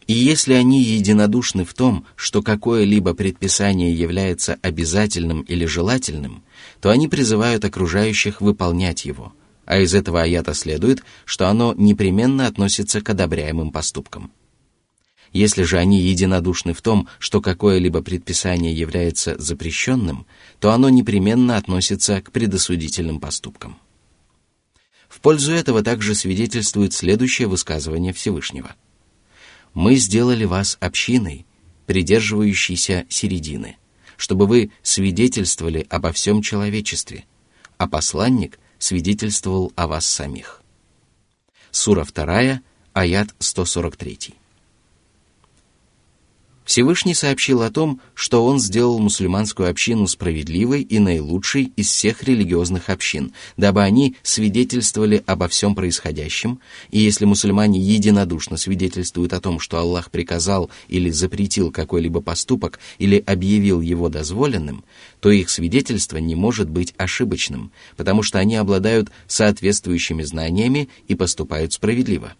и 0.07 0.13
если 0.13 0.53
они 0.53 0.81
единодушны 0.81 1.65
в 1.65 1.73
том, 1.73 2.05
что 2.15 2.41
какое-либо 2.41 3.13
предписание 3.13 3.93
является 3.93 4.57
обязательным 4.61 5.41
или 5.41 5.65
желательным, 5.65 6.43
то 6.79 6.89
они 6.89 7.09
призывают 7.09 7.65
окружающих 7.65 8.39
выполнять 8.39 9.03
его, 9.03 9.33
а 9.65 9.79
из 9.79 9.93
этого 9.93 10.21
аята 10.21 10.53
следует, 10.53 11.03
что 11.25 11.49
оно 11.49 11.73
непременно 11.73 12.47
относится 12.47 13.01
к 13.01 13.09
одобряемым 13.09 13.71
поступкам. 13.71 14.31
Если 15.33 15.63
же 15.63 15.77
они 15.77 15.99
единодушны 15.99 16.73
в 16.73 16.81
том, 16.81 17.09
что 17.19 17.41
какое-либо 17.41 18.01
предписание 18.01 18.73
является 18.73 19.37
запрещенным, 19.37 20.25
то 20.61 20.71
оно 20.71 20.87
непременно 20.87 21.57
относится 21.57 22.21
к 22.21 22.31
предосудительным 22.31 23.19
поступкам. 23.19 23.77
В 25.09 25.19
пользу 25.19 25.51
этого 25.51 25.83
также 25.83 26.15
свидетельствует 26.15 26.93
следующее 26.93 27.49
высказывание 27.49 28.13
Всевышнего– 28.13 28.73
мы 29.77 29.93
сделали 29.93 30.43
вас 30.43 30.75
общиной, 30.79 31.46
придерживающейся 31.86 33.05
середины, 33.10 33.77
чтобы 34.15 34.48
вы 34.48 34.72
свидетельствовали 34.81 35.86
обо 35.91 36.12
всем 36.13 36.41
человечестве, 36.41 37.25
а 37.77 37.88
посланник 37.88 38.57
свидетельствовал 38.79 39.72
о 39.75 39.86
вас 39.86 40.07
самих. 40.07 40.63
Сура 41.69 42.08
2, 42.12 42.60
аят 42.93 43.36
143. 43.38 44.34
Всевышний 46.67 47.13
сообщил 47.13 47.62
о 47.62 47.71
том, 47.71 48.01
что 48.13 48.43
он 48.45 48.60
сделал 48.60 48.99
мусульманскую 48.99 49.69
общину 49.69 50.06
справедливой 50.06 50.82
и 50.82 50.99
наилучшей 50.99 51.71
из 51.77 51.88
всех 51.88 52.23
религиозных 52.23 52.89
общин, 52.89 53.32
дабы 53.56 53.84
они 53.84 54.17
свидетельствовали 54.21 55.23
обо 55.25 55.47
всем 55.47 55.75
происходящем, 55.75 56.60
и 56.91 56.99
если 56.99 57.23
мусульмане 57.23 57.80
единодушно 57.80 58.58
свидетельствуют 58.58 59.32
о 59.32 59.39
том, 59.39 59.62
что 59.62 59.80
Аллах 59.80 60.12
приказал 60.12 60.69
или 60.89 61.10
запретил 61.10 61.71
какой-либо 61.71 62.19
поступок 62.19 62.80
или 62.97 63.23
объявил 63.25 63.80
его 63.80 64.10
дозволенным, 64.10 64.84
то 65.21 65.32
их 65.32 65.49
свидетельство 65.49 66.17
не 66.17 66.36
может 66.36 66.69
быть 66.69 66.93
ошибочным, 66.97 67.71
потому 67.95 68.23
что 68.23 68.39
они 68.39 68.58
обладают 68.58 69.10
соответствующими 69.25 70.23
знаниями 70.23 70.89
и 71.08 71.15
поступают 71.15 71.71
справедливо. 71.71 72.34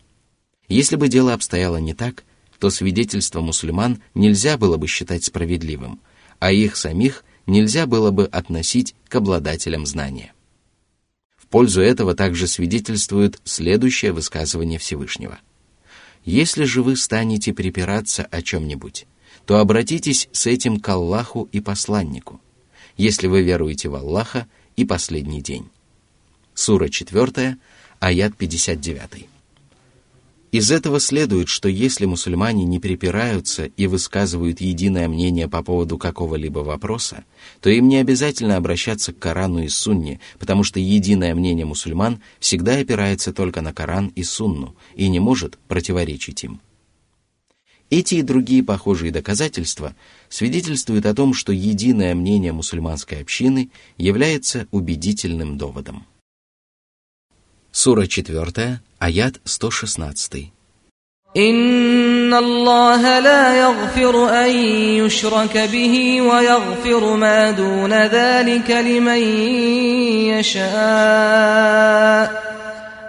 Если 0.68 0.98
бы 0.98 1.08
дело 1.08 1.34
обстояло 1.34 1.78
не 1.78 1.94
так– 1.94 2.26
то 2.60 2.70
свидетельство 2.70 3.42
мусульман 3.42 4.02
нельзя 4.14 4.58
было 4.58 4.78
бы 4.78 4.88
считать 4.88 5.24
справедливым, 5.24 6.00
а 6.40 6.52
их 6.52 6.76
самих 6.76 7.24
нельзя 7.46 7.86
было 7.86 8.12
бы 8.12 8.26
относить 8.26 8.96
к 9.08 9.16
обладателям 9.16 9.86
знания. 9.86 10.34
В 11.36 11.48
пользу 11.48 11.82
этого 11.82 12.14
также 12.14 12.48
свидетельствует 12.48 13.40
следующее 13.46 14.12
высказывание 14.12 14.80
Всевышнего. 14.80 15.40
«Если 16.26 16.66
же 16.66 16.84
вы 16.84 16.98
станете 16.98 17.54
припираться 17.54 18.24
о 18.24 18.42
чем-нибудь, 18.42 19.08
то 19.46 19.60
обратитесь 19.60 20.28
с 20.34 20.46
этим 20.46 20.80
к 20.80 20.90
Аллаху 20.90 21.48
и 21.54 21.62
посланнику, 21.62 22.42
если 22.98 23.28
вы 23.28 23.44
веруете 23.44 23.88
в 23.88 23.96
Аллаха 23.96 24.48
и 24.76 24.84
последний 24.84 25.42
день». 25.42 25.70
Сура 26.54 26.90
4, 26.90 27.56
аят 28.00 28.36
59. 28.36 29.30
Из 30.52 30.72
этого 30.72 31.02
следует, 31.02 31.50
что 31.50 31.68
если 31.68 32.06
мусульмане 32.06 32.64
не 32.64 32.80
припираются 32.80 33.66
и 33.66 33.86
высказывают 33.86 34.62
единое 34.62 35.10
мнение 35.10 35.50
по 35.50 35.62
поводу 35.62 35.98
какого-либо 35.98 36.60
вопроса, 36.60 37.26
то 37.60 37.70
им 37.70 37.90
не 37.90 37.98
обязательно 37.98 38.56
обращаться 38.56 39.12
к 39.12 39.20
Корану 39.20 39.64
и 39.64 39.68
Сунне, 39.68 40.22
потому 40.40 40.64
что 40.64 40.80
единое 40.80 41.36
мнение 41.36 41.66
мусульман 41.66 42.22
всегда 42.40 42.78
опирается 42.78 43.34
только 43.34 43.62
на 43.62 43.74
Коран 43.74 44.08
и 44.16 44.24
Сунну 44.24 44.76
и 44.96 45.10
не 45.10 45.20
может 45.20 45.58
противоречить 45.68 46.46
им. 46.46 46.62
Эти 47.90 48.16
и 48.16 48.22
другие 48.22 48.64
похожие 48.64 49.12
доказательства 49.12 49.96
свидетельствуют 50.30 51.06
о 51.06 51.14
том, 51.14 51.34
что 51.34 51.52
единое 51.52 52.16
мнение 52.16 52.54
мусульманской 52.54 53.22
общины 53.22 53.70
является 53.98 54.68
убедительным 54.72 55.58
доводом. 55.58 56.06
Сура 57.72 58.08
4, 58.08 58.82
аят 59.01 59.35
116. 59.47 60.53
إن 61.37 62.35
الله 62.35 63.19
لا 63.19 63.57
يغفر 63.61 64.29
أن 64.45 64.51
يشرك 65.01 65.59
به 65.73 66.23
ويغفر 66.23 67.17
ما 67.17 67.51
دون 67.51 67.93
ذلك 67.93 68.71
لمن 68.71 69.23
يشاء 70.29 71.73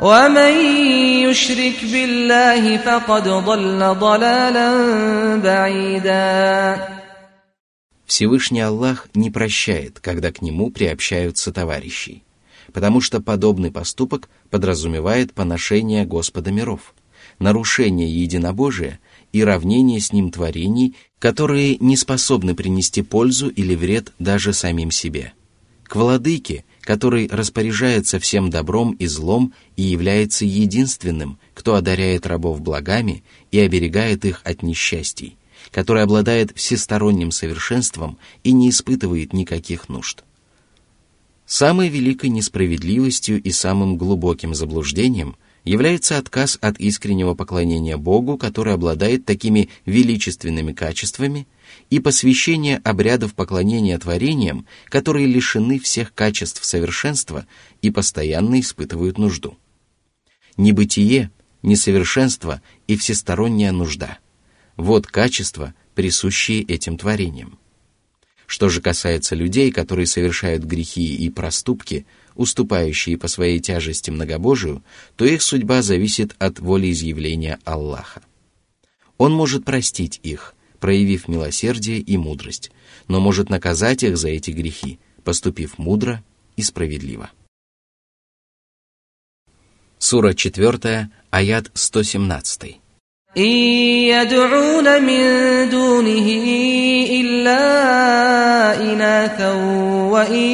ومن 0.01 0.53
يشرك 1.27 1.86
بالله 1.91 2.77
فقد 2.77 3.27
ضل 3.27 3.95
ضلالا 3.99 4.69
بعيدا 5.43 6.77
Всевышний 8.06 8.62
Аллах 8.62 9.08
не 9.15 9.32
прощает, 9.32 9.99
когда 9.99 10.32
к 10.32 10.41
нему 10.41 10.69
приобщаются 10.71 11.51
товарищи 11.51 12.21
потому 12.72 13.00
что 13.00 13.20
подобный 13.20 13.70
поступок 13.70 14.28
подразумевает 14.50 15.33
поношение 15.33 16.04
Господа 16.04 16.50
миров, 16.50 16.94
нарушение 17.38 18.09
единобожия 18.09 19.00
и 19.33 19.44
равнение 19.44 20.00
с 20.00 20.12
ним 20.12 20.31
творений, 20.31 20.96
которые 21.18 21.76
не 21.78 21.96
способны 21.96 22.54
принести 22.54 23.02
пользу 23.02 23.48
или 23.48 23.74
вред 23.74 24.12
даже 24.18 24.52
самим 24.52 24.90
себе. 24.90 25.33
К 25.85 25.96
владыке, 25.96 26.64
который 26.83 27.28
распоряжается 27.28 28.18
всем 28.18 28.50
добром 28.50 28.92
и 28.92 29.07
злом 29.07 29.54
и 29.76 29.83
является 29.83 30.44
единственным, 30.44 31.38
кто 31.54 31.74
одаряет 31.74 32.26
рабов 32.26 32.61
благами 32.61 33.24
и 33.50 33.59
оберегает 33.59 34.24
их 34.24 34.42
от 34.44 34.62
несчастий, 34.62 35.37
который 35.70 36.02
обладает 36.02 36.52
всесторонним 36.57 37.31
совершенством 37.31 38.18
и 38.44 38.52
не 38.52 38.70
испытывает 38.70 39.33
никаких 39.33 39.88
нужд. 39.88 40.24
Самой 41.48 41.88
великой 41.88 42.28
несправедливостью 42.28 43.42
и 43.42 43.50
самым 43.52 43.96
глубоким 43.96 44.54
заблуждением 44.54 45.34
является 45.64 46.18
отказ 46.18 46.58
от 46.61 46.78
искреннего 46.78 47.32
поклонения 47.32 47.96
Богу, 47.96 48.37
который 48.37 48.74
обладает 48.74 49.24
такими 49.24 49.70
величественными 49.87 50.74
качествами, 50.74 51.48
и 51.88 52.00
посвящение 52.00 52.76
обрядов 52.84 53.32
поклонения 53.32 53.98
творениям, 53.98 54.66
которые 54.90 55.26
лишены 55.26 55.78
всех 55.78 56.12
качеств 56.12 56.66
совершенства 56.66 57.46
и 57.80 57.90
постоянно 57.90 58.61
испытывают 58.61 59.16
нужду. 59.16 59.56
Небытие, 60.58 61.30
несовершенство 61.62 62.61
и 62.87 62.96
всесторонняя 62.98 63.72
нужда– 63.72 64.18
вот 64.76 65.06
качества, 65.06 65.74
присущие 65.94 66.62
этим 66.62 66.98
творениям. 66.98 67.58
Что 68.48 68.70
же 68.70 68.80
касается 68.80 69.34
людей, 69.34 69.70
которые 69.70 70.06
совершают 70.06 70.64
грехи 70.64 71.14
и 71.14 71.28
проступки, 71.28 72.06
уступающие 72.34 73.18
по 73.18 73.28
своей 73.28 73.61
тяжести 73.61 74.11
многобожию, 74.11 74.82
то 75.16 75.26
их 75.26 75.42
судьба 75.42 75.82
зависит 75.82 76.34
от 76.38 76.58
волеизъявления 76.58 77.58
Аллаха. 77.66 78.22
Он 79.18 79.34
может 79.34 79.66
простить 79.66 80.18
их, 80.22 80.54
проявив 80.80 81.28
милосердие 81.28 81.98
и 81.98 82.16
мудрость, 82.16 82.70
но 83.06 83.20
может 83.20 83.50
наказать 83.50 84.02
их 84.02 84.16
за 84.16 84.30
эти 84.30 84.50
грехи, 84.50 84.98
поступив 85.24 85.76
мудро 85.76 86.24
и 86.56 86.62
справедливо. 86.62 87.30
Сура 89.98 90.32
4, 90.32 91.11
аят 91.30 91.70
117. 91.74 92.80
يدعون 93.38 95.03
من 95.03 95.69
دونه 95.69 96.27
إلا 97.10 97.63
إناثا 98.93 99.51
وإن 100.13 100.49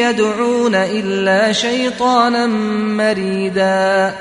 يدعون 0.00 0.74
إلا 0.74 1.52
شيطانا 1.52 2.46
مريدا 2.96 4.14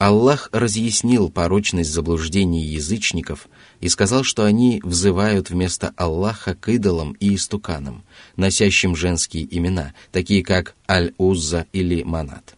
Аллах 0.00 0.50
разъяснил 0.52 1.30
порочность 1.30 1.92
заблуждений 1.92 2.62
язычников 2.62 3.48
и 3.80 3.88
сказал, 3.88 4.24
что 4.24 4.44
они 4.44 4.80
взывают 4.84 5.48
вместо 5.50 5.94
Аллаха 5.96 6.54
к 6.56 6.68
идолам 6.68 7.12
и 7.20 7.36
истуканам, 7.36 8.04
носящим 8.36 8.96
женские 8.96 9.46
имена, 9.56 9.94
такие 10.10 10.42
как 10.42 10.74
Аль-Узза 10.90 11.66
или 11.72 12.02
Манат. 12.02 12.56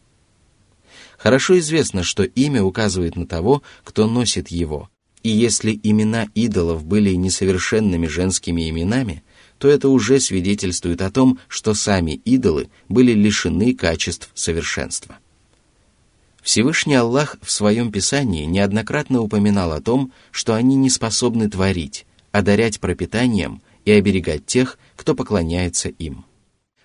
Хорошо 1.22 1.60
известно, 1.60 2.02
что 2.02 2.24
имя 2.24 2.64
указывает 2.64 3.16
на 3.16 3.28
того, 3.28 3.62
кто 3.84 4.08
носит 4.08 4.48
его, 4.48 4.90
и 5.22 5.30
если 5.30 5.80
имена 5.84 6.28
идолов 6.34 6.84
были 6.84 7.14
несовершенными 7.14 8.08
женскими 8.08 8.68
именами, 8.68 9.24
то 9.60 9.68
это 9.68 9.90
уже 9.90 10.20
свидетельствует 10.20 11.04
о 11.04 11.12
том, 11.12 11.38
что 11.48 11.76
сами 11.76 12.14
идолы 12.26 12.70
были 12.90 13.12
лишены 13.12 13.76
качеств 13.76 14.32
совершенства. 14.34 15.20
Всевышний 16.42 16.96
Аллах 16.96 17.38
в 17.44 17.52
своем 17.52 17.92
Писании 17.92 18.46
неоднократно 18.46 19.22
упоминал 19.22 19.74
о 19.74 19.82
том, 19.82 20.12
что 20.32 20.56
они 20.56 20.76
не 20.76 20.90
способны 20.90 21.48
творить, 21.52 22.08
одарять 22.32 22.80
пропитанием 22.80 23.62
и 23.86 23.92
оберегать 23.92 24.48
тех, 24.48 24.80
кто 24.96 25.14
поклоняется 25.14 25.90
им. 25.90 26.26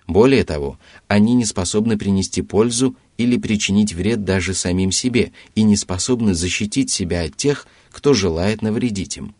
Более 0.07 0.45
того, 0.45 0.79
они 1.09 1.33
не 1.33 1.45
способны 1.45 1.97
принести 1.97 2.41
пользу 2.41 2.95
или 3.17 3.37
причинить 3.37 3.93
вред 3.93 4.23
даже 4.23 4.53
самим 4.53 4.91
себе 4.91 5.33
и 5.53 5.63
не 5.63 5.75
способны 5.75 6.33
защитить 6.33 6.89
себя 6.89 7.23
от 7.23 7.35
тех, 7.35 7.67
кто 7.91 8.13
желает 8.13 8.61
навредить 8.61 9.17
им. 9.17 9.35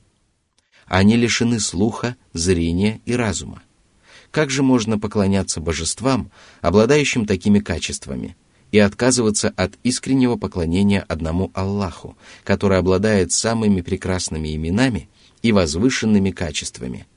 Они 0.86 1.16
лишены 1.16 1.60
слуха, 1.60 2.18
зрения 2.34 3.02
и 3.06 3.14
разума. 3.14 3.64
Как 4.32 4.50
же 4.50 4.62
можно 4.62 5.00
поклоняться 5.00 5.62
божествам, 5.62 6.32
обладающим 6.62 7.26
такими 7.26 7.60
качествами, 7.60 8.36
и 8.72 8.80
отказываться 8.80 9.54
от 9.56 9.76
искреннего 9.84 10.36
поклонения 10.36 11.06
одному 11.08 11.52
Аллаху, 11.54 12.18
который 12.44 12.78
обладает 12.78 13.32
самыми 13.32 13.80
прекрасными 13.80 14.54
именами 14.54 15.10
и 15.42 15.54
возвышенными 15.54 16.32
качествами, 16.32 17.08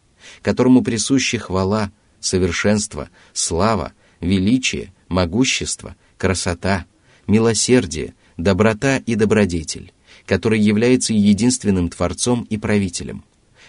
которому 0.42 0.82
присущи 0.82 1.38
хвала, 1.38 1.90
совершенство, 2.20 3.10
слава, 3.32 3.92
величие, 4.20 4.92
могущество– 5.08 5.96
красота, 6.18 6.84
милосердие, 7.26 8.14
доброта 8.36 8.98
и 8.98 9.14
добродетель, 9.14 9.92
который 10.26 10.60
является 10.60 11.12
единственным 11.12 11.88
Творцом 11.88 12.46
и 12.50 12.58
Правителем, 12.58 13.24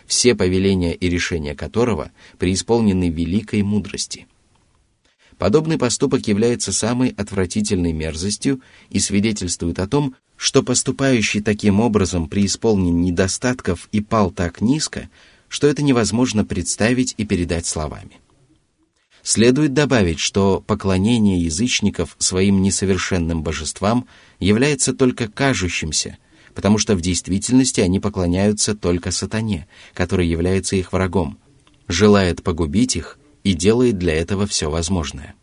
все 0.05 0.35
повеления 0.35 0.93
и 0.93 1.09
решения 1.09 1.55
которого 1.55 2.11
преисполнены 2.37 3.09
великой 3.09 3.63
мудрости. 3.63 4.27
Подобный 5.37 5.79
поступок 5.79 6.27
является 6.27 6.71
самой 6.71 7.15
отвратительной 7.17 7.93
мерзостью 7.93 8.61
и 8.89 8.99
свидетельствует 8.99 9.79
о 9.79 9.87
том, 9.87 10.15
что 10.35 10.61
поступающий 10.61 11.41
таким 11.41 11.79
образом 11.79 12.27
преисполнен 12.27 13.01
недостатков 13.01 13.87
и 13.91 14.01
пал 14.01 14.29
так 14.31 14.61
низко, 14.61 15.09
что 15.47 15.67
это 15.67 15.83
невозможно 15.83 16.45
представить 16.45 17.15
и 17.17 17.25
передать 17.25 17.65
словами. 17.65 18.20
Следует 19.23 19.73
добавить, 19.73 20.19
что 20.19 20.63
поклонение 20.65 21.39
язычников 21.43 22.15
своим 22.17 22.61
несовершенным 22.61 23.43
божествам 23.43 24.07
является 24.39 24.93
только 24.93 25.27
кажущимся, 25.27 26.17
потому 26.55 26.77
что 26.79 26.95
в 26.95 27.01
действительности 27.01 27.81
они 27.81 27.99
поклоняются 27.99 28.75
только 28.75 29.11
сатане, 29.11 29.67
который 29.93 30.27
является 30.27 30.75
их 30.75 30.91
врагом, 30.91 31.37
желает 31.87 32.43
погубить 32.43 32.95
их 32.95 33.19
и 33.43 33.53
делает 33.53 33.97
для 33.97 34.13
этого 34.13 34.47
все 34.47 34.69
возможное. 34.69 35.35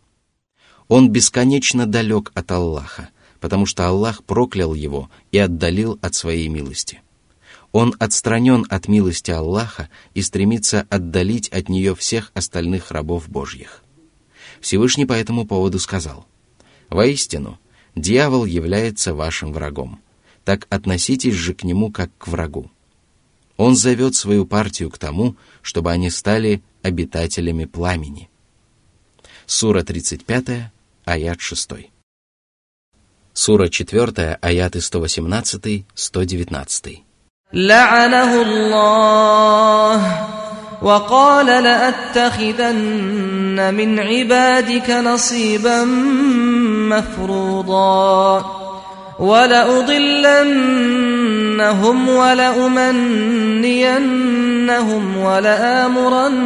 Он 0.88 1.10
бесконечно 1.10 1.86
далек 1.86 2.32
от 2.34 2.50
Аллаха, 2.50 3.10
потому 3.40 3.66
что 3.66 3.86
Аллах 3.86 4.24
проклял 4.24 4.74
его 4.74 5.10
и 5.30 5.38
отдалил 5.38 5.98
от 6.02 6.14
своей 6.14 6.48
милости. 6.48 7.00
Он 7.72 7.94
отстранен 7.98 8.64
от 8.68 8.86
милости 8.88 9.30
Аллаха 9.30 9.88
и 10.14 10.22
стремится 10.22 10.86
отдалить 10.88 11.50
от 11.50 11.68
нее 11.68 11.94
всех 11.94 12.32
остальных 12.34 12.90
рабов 12.90 13.28
Божьих. 13.28 13.84
Всевышний 14.60 15.06
по 15.06 15.12
этому 15.12 15.46
поводу 15.46 15.78
сказал, 15.78 16.26
«Воистину, 16.88 17.60
дьявол 17.94 18.46
является 18.46 19.14
вашим 19.14 19.52
врагом, 19.52 20.00
так 20.44 20.66
относитесь 20.70 21.34
же 21.34 21.54
к 21.54 21.62
нему 21.62 21.92
как 21.92 22.10
к 22.16 22.26
врагу. 22.28 22.70
Он 23.56 23.76
зовет 23.76 24.14
свою 24.14 24.46
партию 24.46 24.90
к 24.90 24.98
тому, 24.98 25.36
чтобы 25.62 25.92
они 25.92 26.10
стали 26.10 26.62
обитателями 26.82 27.66
пламени». 27.66 28.30
Сура 29.46 29.82
35, 29.82 30.70
аят 31.04 31.40
6. 31.40 31.70
Сура 33.32 33.68
4, 33.68 34.38
аяты 34.40 34.78
118-119. 34.80 37.02
لعنه 37.52 38.42
الله 38.42 40.02
وقال 40.82 41.46
لأتخذن 41.46 42.74
من 43.74 44.00
عبادك 44.00 44.90
نصيبا 44.90 45.84
مفروضا 46.92 48.44
ولأضلنهم 49.18 50.08
ولأمنينهم 52.08 53.08
ولآمرنهم 55.16 56.38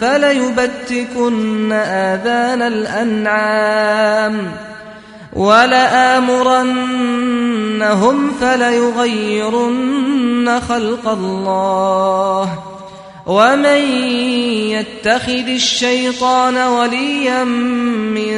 فليبتكن 0.00 1.72
آذان 1.72 2.62
الأنعام 2.62 4.52
ولآمرنهم 5.33 6.67
فليغيرن 8.41 10.07
خلق 10.69 11.07
الله 11.07 12.63
ومن 13.27 13.81
يتخذ 14.71 15.47
الشيطان 15.47 16.57
وليا 16.57 17.43
من 17.43 18.35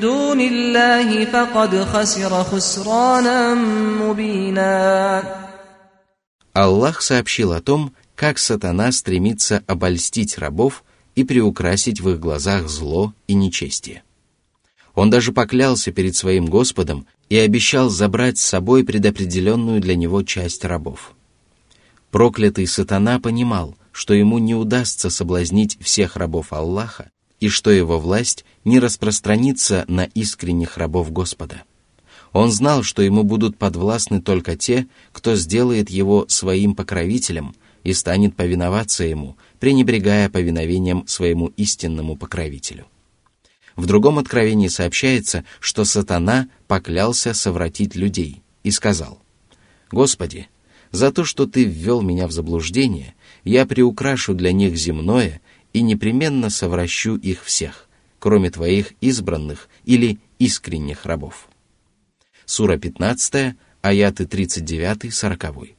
دون 0.00 0.40
الله 0.40 1.24
فقد 1.24 1.84
خسر 1.84 2.44
خسرانا 2.44 3.54
مبينا 4.00 5.22
Аллах 6.52 7.00
сообщил 7.00 7.52
о 7.52 7.60
том, 7.60 7.92
как 8.16 8.38
сатана 8.38 8.90
стремится 8.90 9.62
обольстить 9.68 10.36
рабов 10.36 10.82
и 11.14 11.22
приукрасить 11.22 12.00
в 12.00 12.10
их 12.10 12.18
глазах 12.18 12.68
зло 12.68 13.14
и 13.28 13.34
нечестие. 13.34 14.02
Он 14.95 15.09
даже 15.09 15.33
поклялся 15.33 15.91
перед 15.91 16.15
своим 16.15 16.45
Господом 16.45 17.05
и 17.29 17.37
обещал 17.37 17.89
забрать 17.89 18.37
с 18.37 18.43
собой 18.43 18.85
предопределенную 18.85 19.81
для 19.81 19.95
него 19.95 20.23
часть 20.23 20.63
рабов. 20.63 21.13
Проклятый 22.11 22.65
сатана 22.65 23.19
понимал, 23.19 23.75
что 23.91 24.13
ему 24.13 24.39
не 24.39 24.55
удастся 24.55 25.09
соблазнить 25.09 25.77
всех 25.81 26.15
рабов 26.15 26.53
Аллаха 26.53 27.11
и 27.41 27.49
что 27.49 27.71
его 27.71 27.99
власть 27.99 28.45
не 28.63 28.79
распространится 28.79 29.83
на 29.89 30.05
искренних 30.05 30.77
рабов 30.77 31.11
Господа. 31.11 31.63
Он 32.31 32.51
знал, 32.51 32.83
что 32.83 33.01
ему 33.01 33.23
будут 33.23 33.57
подвластны 33.57 34.21
только 34.21 34.55
те, 34.55 34.87
кто 35.11 35.35
сделает 35.35 35.89
его 35.89 36.25
своим 36.29 36.73
покровителем 36.73 37.53
и 37.83 37.93
станет 37.93 38.35
повиноваться 38.35 39.03
ему, 39.03 39.35
пренебрегая 39.59 40.29
повиновением 40.29 41.05
своему 41.07 41.47
истинному 41.57 42.15
покровителю. 42.15 42.85
В 43.75 43.85
другом 43.87 44.19
откровении 44.19 44.69
сообщается, 44.69 45.43
что 45.59 45.83
сатана 45.83 46.47
поклялся 46.67 47.33
совратить 47.33 47.95
людей 47.95 48.41
и 48.63 48.71
сказал, 48.71 49.21
«Господи, 49.91 50.47
за 50.91 51.11
то, 51.11 51.25
что 51.25 51.45
Ты 51.45 51.65
ввел 51.65 52.01
меня 52.01 52.27
в 52.27 52.31
заблуждение, 52.31 53.15
я 53.43 53.65
приукрашу 53.65 54.33
для 54.33 54.53
них 54.53 54.77
земное 54.77 55.41
и 55.73 55.81
непременно 55.81 56.49
совращу 56.49 57.17
их 57.17 57.43
всех, 57.43 57.89
кроме 58.19 58.49
Твоих 58.49 58.93
избранных 59.01 59.67
или 59.83 60.19
искренних 60.39 61.05
рабов». 61.05 61.49
Сура 62.45 62.77
15, 62.77 63.55
аяты 63.81 64.23
39-40. 64.23 65.75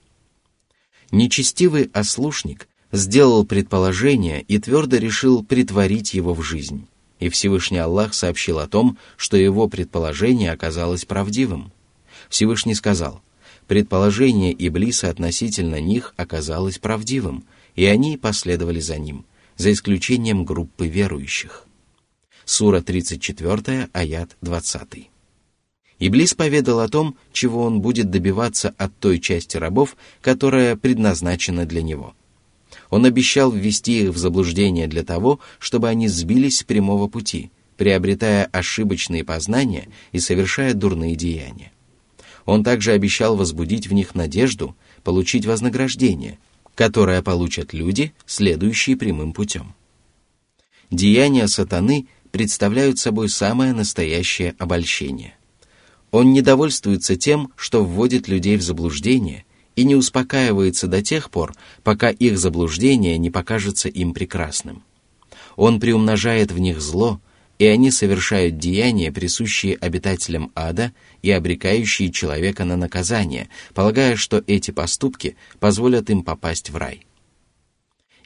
Нечестивый 1.13 1.91
ослушник 1.95 2.69
сделал 2.93 3.47
предположение 3.47 4.43
и 4.43 4.59
твердо 4.59 4.97
решил 4.97 5.45
притворить 5.45 6.13
его 6.13 6.35
в 6.35 6.43
жизнь. 6.43 6.87
И 7.19 7.29
Всевышний 7.29 7.79
Аллах 7.79 8.15
сообщил 8.15 8.59
о 8.59 8.67
том, 8.67 8.99
что 9.17 9.37
его 9.37 9.69
предположение 9.69 10.53
оказалось 10.53 11.05
правдивым. 11.05 11.73
Всевышний 12.29 12.75
сказал, 12.75 13.23
предположение 13.67 14.53
Иблиса 14.53 15.09
относительно 15.09 15.81
них 15.81 16.15
оказалось 16.17 16.79
правдивым, 16.79 17.45
и 17.75 17.87
они 17.87 18.17
последовали 18.17 18.81
за 18.81 18.99
ним, 18.99 19.25
за 19.57 19.73
исключением 19.73 20.45
группы 20.45 20.89
верующих. 20.89 21.65
Сура 22.45 22.81
34, 22.81 23.89
аят 23.93 24.37
20. 24.41 25.11
Иблис 25.99 26.35
поведал 26.35 26.81
о 26.81 26.89
том, 26.89 27.17
чего 27.33 27.65
он 27.65 27.81
будет 27.81 28.11
добиваться 28.11 28.75
от 28.77 28.97
той 28.99 29.19
части 29.19 29.57
рабов, 29.57 29.97
которая 30.21 30.77
предназначена 30.77 31.65
для 31.65 31.83
него. 31.83 32.15
Он 32.91 33.05
обещал 33.05 33.51
ввести 33.51 34.03
их 34.03 34.11
в 34.11 34.17
заблуждение 34.17 34.87
для 34.87 35.03
того, 35.03 35.41
чтобы 35.59 35.89
они 35.89 36.09
сбились 36.09 36.59
с 36.59 36.63
прямого 36.63 37.09
пути, 37.09 37.51
приобретая 37.77 38.45
ошибочные 38.47 39.25
познания 39.25 39.89
и 40.13 40.19
совершая 40.19 40.75
дурные 40.75 41.17
деяния. 41.17 41.73
Он 42.45 42.63
также 42.63 42.93
обещал 42.93 43.37
возбудить 43.37 43.89
в 43.89 43.93
них 43.93 44.15
надежду 44.15 44.77
получить 45.03 45.47
вознаграждение, 45.47 46.39
которое 46.75 47.23
получат 47.23 47.73
люди, 47.73 48.13
следующие 48.27 48.97
прямым 48.97 49.33
путем. 49.33 49.75
Деяния 50.91 51.49
сатаны 51.49 52.07
представляют 52.31 52.99
собой 52.99 53.29
самое 53.29 53.73
настоящее 53.73 54.55
обольщение. 54.59 55.35
Он 56.11 56.33
недовольствуется 56.33 57.17
тем, 57.17 57.51
что 57.57 57.83
вводит 57.83 58.29
людей 58.29 58.57
в 58.57 58.63
заблуждение, 58.63 59.46
и 59.77 59.85
не 59.85 59.95
успокаивается 59.95 60.89
до 60.89 61.03
тех 61.03 61.31
пор, 61.31 61.55
пока 61.85 62.11
их 62.11 62.39
заблуждение 62.39 63.19
не 63.19 63.31
покажется 63.31 63.89
им 63.89 64.15
прекрасным. 64.15 64.83
Он 65.55 65.79
приумножает 65.79 66.51
в 66.51 66.59
них 66.59 66.81
зло, 66.81 67.21
и 67.59 67.67
они 67.67 67.91
совершают 67.91 68.59
деяния, 68.59 69.13
присущие 69.13 69.77
обитателям 69.77 70.51
ада 70.55 70.93
и 71.23 71.31
обрекающие 71.31 72.11
человека 72.11 72.65
на 72.65 72.77
наказание, 72.77 73.49
полагая, 73.73 74.17
что 74.17 74.43
эти 74.47 74.71
поступки 74.71 75.37
позволят 75.59 76.11
им 76.11 76.23
попасть 76.23 76.71
в 76.71 76.77
рай. 76.77 77.07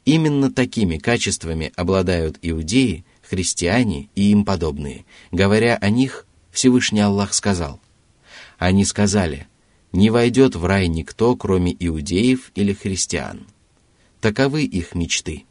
Именно 0.05 0.51
такими 0.51 0.99
качествами 0.99 1.73
обладают 1.77 2.39
иудеи, 2.43 3.05
христиане 3.23 4.09
и 4.15 4.31
им 4.31 4.45
подобные. 4.45 5.05
Говоря 5.31 5.77
о 5.77 5.91
них, 5.91 6.27
Всевышний 6.51 7.01
Аллах 7.01 7.33
сказал, 7.35 7.81
«Они 8.59 8.85
сказали, 8.85 9.47
не 9.93 10.11
войдет 10.11 10.55
в 10.55 10.65
рай 10.65 10.89
никто, 10.89 11.37
кроме 11.37 11.75
иудеев 11.79 12.53
или 12.55 12.73
христиан. 12.73 13.47
Таковы 14.21 14.65
их 14.65 14.95
мечты». 14.95 15.45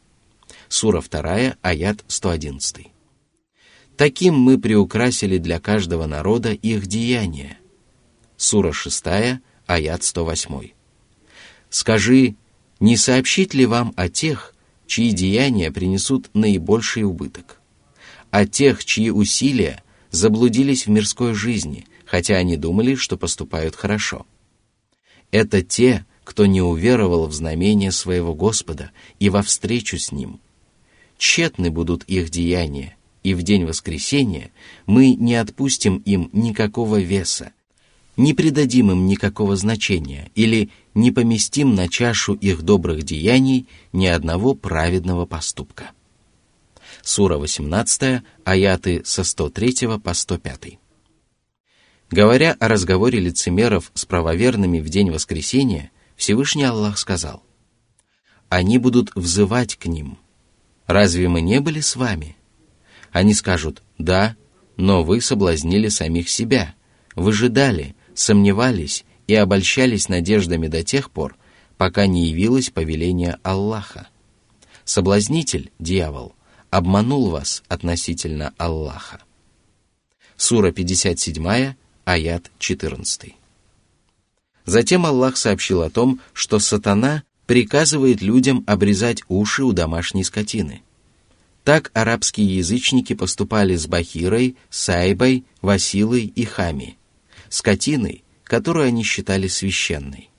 Сура 0.68 1.02
2, 1.02 1.56
аят 1.62 2.04
111. 2.06 2.86
Таким 3.96 4.34
мы 4.34 4.56
приукрасили 4.56 5.38
для 5.38 5.58
каждого 5.58 6.06
народа 6.06 6.52
их 6.52 6.86
деяния. 6.86 7.58
Сура 8.36 8.72
6, 8.72 9.04
аят 9.66 10.04
108. 10.04 10.70
Скажи, 11.70 12.36
не 12.78 12.96
сообщить 12.96 13.52
ли 13.52 13.66
вам 13.66 13.92
о 13.96 14.08
тех, 14.08 14.54
чьи 14.86 15.10
деяния 15.10 15.72
принесут 15.72 16.30
наибольший 16.34 17.02
убыток? 17.02 17.60
О 18.30 18.46
тех, 18.46 18.84
чьи 18.84 19.10
усилия 19.10 19.82
заблудились 20.12 20.86
в 20.86 20.90
мирской 20.90 21.34
жизни, 21.34 21.84
хотя 22.10 22.38
они 22.38 22.56
думали, 22.56 22.96
что 22.96 23.16
поступают 23.16 23.76
хорошо. 23.76 24.26
Это 25.30 25.62
те, 25.62 26.04
кто 26.24 26.44
не 26.46 26.60
уверовал 26.60 27.28
в 27.28 27.32
знамение 27.32 27.92
своего 27.92 28.34
Господа 28.34 28.90
и 29.20 29.30
во 29.30 29.42
встречу 29.42 29.96
с 29.96 30.10
Ним. 30.10 30.40
Тщетны 31.18 31.70
будут 31.70 32.02
их 32.04 32.30
деяния, 32.30 32.96
и 33.22 33.32
в 33.32 33.44
день 33.44 33.64
воскресения 33.64 34.50
мы 34.86 35.14
не 35.14 35.36
отпустим 35.36 35.98
им 35.98 36.30
никакого 36.32 37.00
веса, 37.00 37.52
не 38.16 38.34
придадим 38.34 38.90
им 38.90 39.06
никакого 39.06 39.54
значения 39.54 40.32
или 40.34 40.70
не 40.94 41.12
поместим 41.12 41.76
на 41.76 41.88
чашу 41.88 42.34
их 42.34 42.62
добрых 42.62 43.04
деяний 43.04 43.68
ни 43.92 44.06
одного 44.06 44.54
праведного 44.54 45.26
поступка. 45.26 45.92
Сура 47.02 47.38
18, 47.38 48.22
аяты 48.44 49.02
со 49.04 49.22
103 49.22 50.00
по 50.02 50.12
105. 50.12 50.80
Говоря 52.10 52.56
о 52.58 52.66
разговоре 52.66 53.20
лицемеров 53.20 53.92
с 53.94 54.04
правоверными 54.04 54.80
в 54.80 54.88
день 54.88 55.10
воскресения, 55.12 55.92
Всевышний 56.16 56.64
Аллах 56.64 56.98
сказал, 56.98 57.44
«Они 58.48 58.78
будут 58.78 59.14
взывать 59.14 59.76
к 59.76 59.86
ним. 59.86 60.18
Разве 60.86 61.28
мы 61.28 61.40
не 61.40 61.60
были 61.60 61.80
с 61.80 61.94
вами?» 61.94 62.36
Они 63.12 63.32
скажут, 63.32 63.82
«Да, 63.96 64.36
но 64.76 65.04
вы 65.04 65.20
соблазнили 65.20 65.88
самих 65.88 66.28
себя, 66.28 66.74
выжидали, 67.14 67.94
сомневались 68.14 69.04
и 69.28 69.34
обольщались 69.36 70.08
надеждами 70.08 70.66
до 70.66 70.82
тех 70.82 71.12
пор, 71.12 71.36
пока 71.76 72.06
не 72.06 72.26
явилось 72.26 72.70
повеление 72.70 73.38
Аллаха. 73.44 74.08
Соблазнитель, 74.84 75.70
дьявол, 75.78 76.34
обманул 76.70 77.30
вас 77.30 77.62
относительно 77.68 78.52
Аллаха. 78.58 79.20
Сура 80.36 80.72
57, 80.72 81.74
аят 82.12 82.50
14. 82.58 83.34
Затем 84.66 85.06
Аллах 85.06 85.36
сообщил 85.36 85.82
о 85.82 85.90
том, 85.90 86.20
что 86.32 86.58
сатана 86.58 87.22
приказывает 87.46 88.20
людям 88.20 88.64
обрезать 88.66 89.22
уши 89.28 89.64
у 89.64 89.72
домашней 89.72 90.24
скотины. 90.24 90.82
Так 91.64 91.90
арабские 91.94 92.56
язычники 92.56 93.14
поступали 93.14 93.76
с 93.76 93.86
Бахирой, 93.86 94.56
Сайбой, 94.70 95.44
Василой 95.60 96.24
и 96.24 96.44
Хами, 96.44 96.96
скотиной, 97.48 98.24
которую 98.44 98.86
они 98.86 99.04
считали 99.04 99.46
священной. 99.46 100.30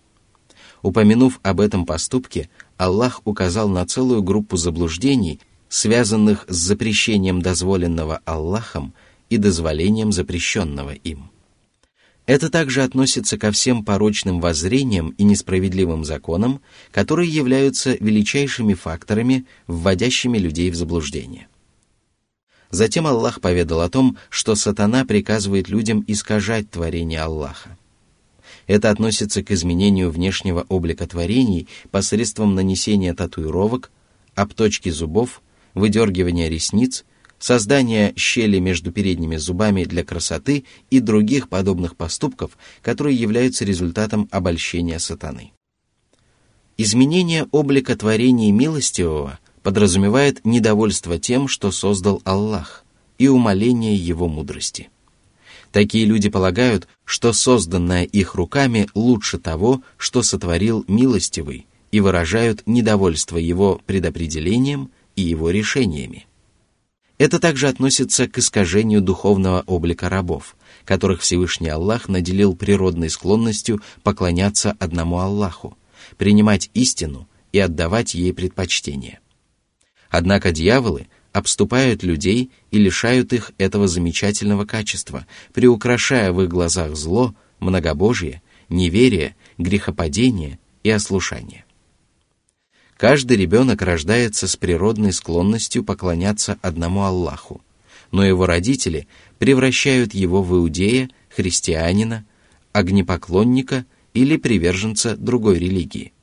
Упомянув 0.81 1.39
об 1.43 1.61
этом 1.61 1.85
поступке, 1.85 2.49
Аллах 2.77 3.21
указал 3.23 3.69
на 3.69 3.85
целую 3.85 4.23
группу 4.23 4.57
заблуждений, 4.57 5.39
связанных 5.69 6.45
с 6.47 6.55
запрещением 6.55 7.41
дозволенного 7.41 8.21
Аллахом 8.25 8.93
и 9.29 9.37
дозволением 9.37 10.11
запрещенного 10.11 10.91
им. 10.91 11.31
Это 12.31 12.49
также 12.49 12.83
относится 12.83 13.37
ко 13.37 13.51
всем 13.51 13.83
порочным 13.83 14.39
воззрениям 14.39 15.09
и 15.17 15.23
несправедливым 15.23 16.05
законам, 16.05 16.61
которые 16.89 17.29
являются 17.29 17.97
величайшими 17.99 18.73
факторами, 18.73 19.45
вводящими 19.67 20.37
людей 20.37 20.71
в 20.71 20.75
заблуждение. 20.75 21.49
Затем 22.69 23.05
Аллах 23.05 23.41
поведал 23.41 23.81
о 23.81 23.89
том, 23.89 24.17
что 24.29 24.55
сатана 24.55 25.03
приказывает 25.03 25.67
людям 25.67 26.05
искажать 26.07 26.71
творение 26.71 27.19
Аллаха. 27.19 27.77
Это 28.65 28.91
относится 28.91 29.43
к 29.43 29.51
изменению 29.51 30.09
внешнего 30.09 30.65
облика 30.69 31.05
творений 31.05 31.67
посредством 31.91 32.55
нанесения 32.55 33.13
татуировок, 33.13 33.91
обточки 34.35 34.87
зубов, 34.87 35.41
выдергивания 35.73 36.47
ресниц 36.47 37.03
создание 37.41 38.13
щели 38.15 38.59
между 38.59 38.91
передними 38.91 39.35
зубами 39.35 39.83
для 39.83 40.05
красоты 40.05 40.63
и 40.89 40.99
других 40.99 41.49
подобных 41.49 41.97
поступков, 41.97 42.57
которые 42.81 43.17
являются 43.17 43.65
результатом 43.65 44.29
обольщения 44.31 44.99
сатаны. 44.99 45.51
Изменение 46.77 47.47
облика 47.51 47.97
творений 47.97 48.51
милостивого 48.51 49.39
подразумевает 49.63 50.45
недовольство 50.45 51.19
тем, 51.19 51.47
что 51.47 51.71
создал 51.71 52.21
Аллах, 52.23 52.85
и 53.17 53.27
умаление 53.27 53.95
его 53.95 54.27
мудрости. 54.27 54.89
Такие 55.71 56.05
люди 56.05 56.29
полагают, 56.29 56.87
что 57.05 57.33
созданное 57.33 58.03
их 58.03 58.35
руками 58.35 58.87
лучше 58.95 59.37
того, 59.37 59.83
что 59.97 60.23
сотворил 60.23 60.83
милостивый, 60.87 61.67
и 61.91 61.99
выражают 61.99 62.63
недовольство 62.65 63.37
его 63.37 63.81
предопределением 63.85 64.89
и 65.15 65.21
его 65.21 65.49
решениями. 65.49 66.25
Это 67.21 67.39
также 67.39 67.67
относится 67.67 68.27
к 68.27 68.39
искажению 68.39 68.99
духовного 68.99 69.63
облика 69.67 70.09
рабов, 70.09 70.55
которых 70.85 71.21
Всевышний 71.21 71.69
Аллах 71.69 72.09
наделил 72.09 72.55
природной 72.55 73.11
склонностью 73.11 73.79
поклоняться 74.01 74.75
одному 74.79 75.19
Аллаху, 75.19 75.77
принимать 76.17 76.71
истину 76.73 77.27
и 77.51 77.59
отдавать 77.59 78.15
ей 78.15 78.33
предпочтение. 78.33 79.19
Однако 80.09 80.51
дьяволы 80.51 81.09
обступают 81.31 82.01
людей 82.01 82.49
и 82.71 82.79
лишают 82.79 83.33
их 83.33 83.51
этого 83.59 83.87
замечательного 83.87 84.65
качества, 84.65 85.27
приукрашая 85.53 86.31
в 86.31 86.41
их 86.41 86.49
глазах 86.49 86.95
зло, 86.95 87.35
многобожие, 87.59 88.41
неверие, 88.67 89.35
грехопадение 89.59 90.57
и 90.81 90.89
ослушание. 90.89 91.65
Каждый 93.01 93.35
ребенок 93.35 93.81
рождается 93.81 94.47
с 94.47 94.55
природной 94.55 95.11
склонностью 95.11 95.83
поклоняться 95.83 96.59
одному 96.61 97.01
Аллаху, 97.01 97.59
но 98.11 98.23
его 98.23 98.45
родители 98.45 99.07
превращают 99.39 100.13
его 100.13 100.43
в 100.43 100.55
иудея, 100.55 101.09
христианина, 101.35 102.25
огнепоклонника 102.73 103.87
или 104.13 104.37
приверженца 104.37 105.17
другой 105.17 105.57
религии. 105.57 106.13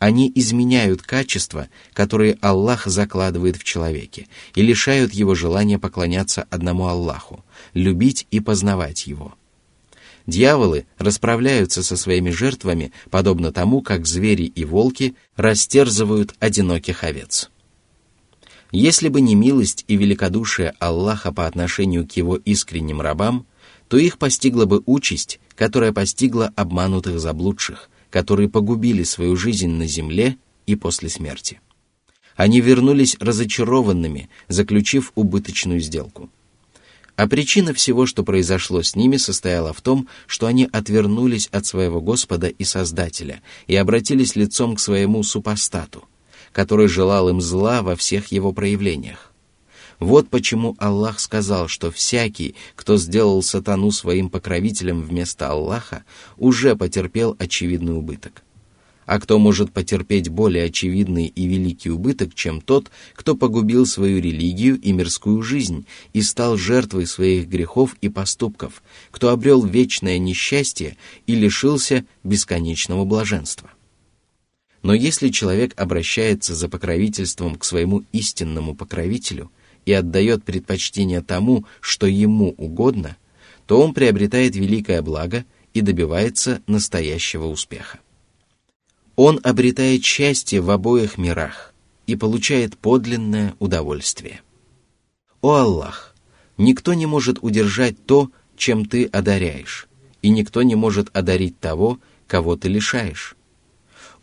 Они 0.00 0.32
изменяют 0.34 1.02
качества, 1.02 1.68
которые 1.92 2.36
Аллах 2.40 2.86
закладывает 2.86 3.56
в 3.56 3.62
человеке, 3.62 4.26
и 4.56 4.62
лишают 4.62 5.14
его 5.14 5.36
желания 5.36 5.78
поклоняться 5.78 6.48
одному 6.50 6.88
Аллаху, 6.88 7.44
любить 7.74 8.26
и 8.32 8.40
познавать 8.40 9.06
его. 9.06 9.36
Дьяволы 10.26 10.86
расправляются 10.98 11.82
со 11.82 11.96
своими 11.96 12.30
жертвами, 12.30 12.92
подобно 13.10 13.52
тому, 13.52 13.82
как 13.82 14.06
звери 14.06 14.44
и 14.44 14.64
волки 14.64 15.14
растерзывают 15.36 16.34
одиноких 16.38 17.04
овец. 17.04 17.50
Если 18.70 19.08
бы 19.08 19.20
не 19.20 19.34
милость 19.34 19.84
и 19.88 19.96
великодушие 19.96 20.74
Аллаха 20.78 21.32
по 21.32 21.46
отношению 21.46 22.06
к 22.06 22.12
его 22.12 22.36
искренним 22.36 23.00
рабам, 23.00 23.46
то 23.88 23.98
их 23.98 24.16
постигла 24.16 24.64
бы 24.64 24.82
участь, 24.86 25.40
которая 25.54 25.92
постигла 25.92 26.52
обманутых 26.56 27.20
заблудших, 27.20 27.90
которые 28.08 28.48
погубили 28.48 29.02
свою 29.02 29.36
жизнь 29.36 29.68
на 29.68 29.86
земле 29.86 30.36
и 30.66 30.76
после 30.76 31.10
смерти. 31.10 31.60
Они 32.34 32.60
вернулись 32.60 33.16
разочарованными, 33.20 34.30
заключив 34.48 35.12
убыточную 35.14 35.80
сделку. 35.80 36.30
А 37.16 37.28
причина 37.28 37.74
всего, 37.74 38.06
что 38.06 38.24
произошло 38.24 38.82
с 38.82 38.96
ними, 38.96 39.16
состояла 39.16 39.72
в 39.72 39.80
том, 39.80 40.08
что 40.26 40.46
они 40.46 40.68
отвернулись 40.72 41.48
от 41.52 41.66
своего 41.66 42.00
Господа 42.00 42.48
и 42.48 42.64
Создателя 42.64 43.42
и 43.66 43.76
обратились 43.76 44.34
лицом 44.34 44.76
к 44.76 44.80
своему 44.80 45.22
супостату, 45.22 46.04
который 46.52 46.88
желал 46.88 47.28
им 47.28 47.40
зла 47.40 47.82
во 47.82 47.96
всех 47.96 48.32
его 48.32 48.52
проявлениях. 48.52 49.32
Вот 49.98 50.30
почему 50.30 50.74
Аллах 50.78 51.20
сказал, 51.20 51.68
что 51.68 51.92
всякий, 51.92 52.56
кто 52.74 52.96
сделал 52.96 53.40
сатану 53.42 53.92
своим 53.92 54.30
покровителем 54.30 55.00
вместо 55.02 55.48
Аллаха, 55.48 56.04
уже 56.38 56.74
потерпел 56.74 57.36
очевидный 57.38 57.96
убыток. 57.96 58.42
А 59.12 59.20
кто 59.20 59.38
может 59.38 59.72
потерпеть 59.72 60.30
более 60.30 60.64
очевидный 60.64 61.26
и 61.26 61.46
великий 61.46 61.90
убыток, 61.90 62.34
чем 62.34 62.62
тот, 62.62 62.90
кто 63.12 63.36
погубил 63.36 63.84
свою 63.84 64.22
религию 64.22 64.80
и 64.80 64.90
мирскую 64.92 65.42
жизнь 65.42 65.84
и 66.14 66.22
стал 66.22 66.56
жертвой 66.56 67.06
своих 67.06 67.46
грехов 67.46 67.94
и 68.00 68.08
поступков, 68.08 68.82
кто 69.10 69.28
обрел 69.28 69.66
вечное 69.66 70.16
несчастье 70.16 70.96
и 71.26 71.34
лишился 71.34 72.06
бесконечного 72.24 73.04
блаженства? 73.04 73.70
Но 74.82 74.94
если 74.94 75.28
человек 75.28 75.78
обращается 75.78 76.54
за 76.54 76.70
покровительством 76.70 77.56
к 77.56 77.64
своему 77.64 78.04
истинному 78.12 78.74
покровителю– 78.74 79.50
и 79.84 79.92
отдает 79.92 80.44
предпочтение 80.44 81.22
тому, 81.22 81.66
что 81.80 82.06
ему 82.06 82.54
угодно, 82.56 83.16
то 83.66 83.82
он 83.82 83.94
приобретает 83.94 84.54
великое 84.54 85.02
благо 85.02 85.44
и 85.74 85.80
добивается 85.80 86.62
настоящего 86.68 87.46
успеха. 87.46 87.98
Он 89.16 89.40
обретает 89.42 90.04
счастье 90.04 90.60
в 90.60 90.70
обоих 90.70 91.18
мирах 91.18 91.74
и 92.06 92.16
получает 92.16 92.78
подлинное 92.78 93.54
удовольствие. 93.58 94.40
О 95.40 95.54
Аллах! 95.54 96.14
Никто 96.58 96.94
не 96.94 97.06
может 97.06 97.38
удержать 97.40 98.04
то, 98.06 98.30
чем 98.56 98.84
ты 98.86 99.06
одаряешь, 99.06 99.88
и 100.20 100.28
никто 100.28 100.62
не 100.62 100.74
может 100.74 101.08
одарить 101.16 101.58
того, 101.58 101.98
кого 102.26 102.56
ты 102.56 102.68
лишаешь. 102.68 103.36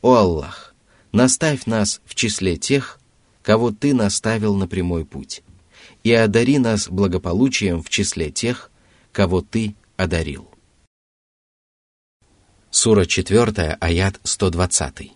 О 0.01 0.15
Аллах! 0.15 0.73
Наставь 1.11 1.65
нас 1.65 2.01
в 2.05 2.13
числе 2.13 2.55
тех, 2.55 2.99
кого 3.41 3.71
ты 3.71 3.93
наставил 3.93 4.55
на 4.55 4.67
прямой 4.67 5.05
путь, 5.05 5.41
и 6.03 6.11
одари 6.11 6.59
нас 6.59 6.87
благополучием 6.87 7.81
в 7.81 7.89
числе 7.89 8.29
тех, 8.29 8.71
кого 9.11 9.41
Ты 9.41 9.75
одарил. 9.97 10.48
Сура 12.71 13.05
4, 13.05 13.77
аят 13.81 14.19
120. 14.23 15.11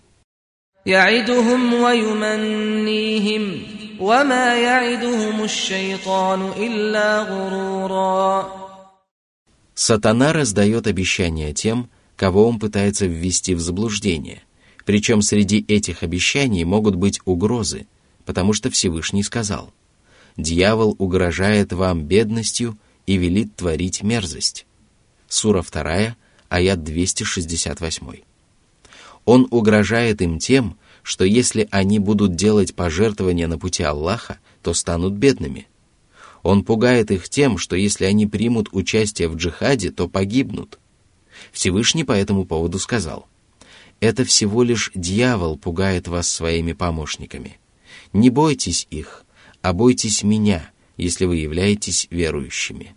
Сатана 9.75 10.33
раздает 10.33 10.87
обещания 10.87 11.53
тем, 11.53 11.89
кого 12.15 12.49
он 12.49 12.57
пытается 12.57 13.05
ввести 13.05 13.53
в 13.53 13.61
заблуждение. 13.61 14.41
Причем 14.83 15.21
среди 15.21 15.63
этих 15.67 16.01
обещаний 16.01 16.63
могут 16.63 16.95
быть 16.95 17.19
угрозы, 17.25 17.85
потому 18.25 18.53
что 18.53 18.71
Всевышний 18.71 19.21
сказал, 19.21 19.71
«Дьявол 20.37 20.95
угрожает 20.97 21.71
вам 21.71 22.03
бедностью 22.03 22.79
и 23.05 23.17
велит 23.17 23.55
творить 23.55 24.01
мерзость». 24.01 24.65
Сура 25.27 25.61
2, 25.61 26.15
аят 26.53 26.83
268. 26.83 28.21
Он 29.25 29.47
угрожает 29.49 30.21
им 30.21 30.37
тем, 30.37 30.77
что 31.01 31.25
если 31.25 31.67
они 31.71 31.97
будут 31.97 32.35
делать 32.35 32.75
пожертвования 32.75 33.47
на 33.47 33.57
пути 33.57 33.81
Аллаха, 33.81 34.37
то 34.61 34.75
станут 34.75 35.13
бедными. 35.13 35.67
Он 36.43 36.63
пугает 36.63 37.09
их 37.09 37.27
тем, 37.27 37.57
что 37.57 37.75
если 37.75 38.05
они 38.05 38.27
примут 38.27 38.69
участие 38.71 39.29
в 39.29 39.35
джихаде, 39.35 39.89
то 39.89 40.07
погибнут. 40.07 40.77
Всевышний 41.51 42.03
по 42.03 42.11
этому 42.11 42.45
поводу 42.45 42.77
сказал, 42.77 43.27
«Это 43.99 44.23
всего 44.23 44.61
лишь 44.61 44.91
дьявол 44.93 45.57
пугает 45.57 46.07
вас 46.07 46.29
своими 46.29 46.73
помощниками. 46.73 47.57
Не 48.11 48.29
бойтесь 48.29 48.85
их, 48.91 49.25
а 49.63 49.73
бойтесь 49.73 50.21
меня, 50.21 50.69
если 50.97 51.25
вы 51.25 51.37
являетесь 51.37 52.07
верующими. 52.11 52.95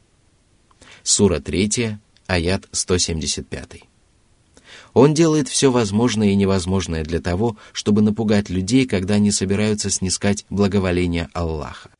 Сура 1.03 1.41
3, 1.41 1.99
аят 2.27 2.69
175. 2.73 3.83
Он 4.95 5.15
делает 5.15 5.49
все 5.49 5.71
возможное 5.71 6.29
и 6.29 6.35
невозможное 6.35 7.05
для 7.05 7.21
того, 7.21 7.57
чтобы 7.73 8.03
напугать 8.03 8.49
людей, 8.49 8.87
когда 8.87 9.15
они 9.15 9.31
собираются 9.31 9.91
снискать 9.91 10.45
благоволение 10.51 11.29
Аллаха. 11.33 11.91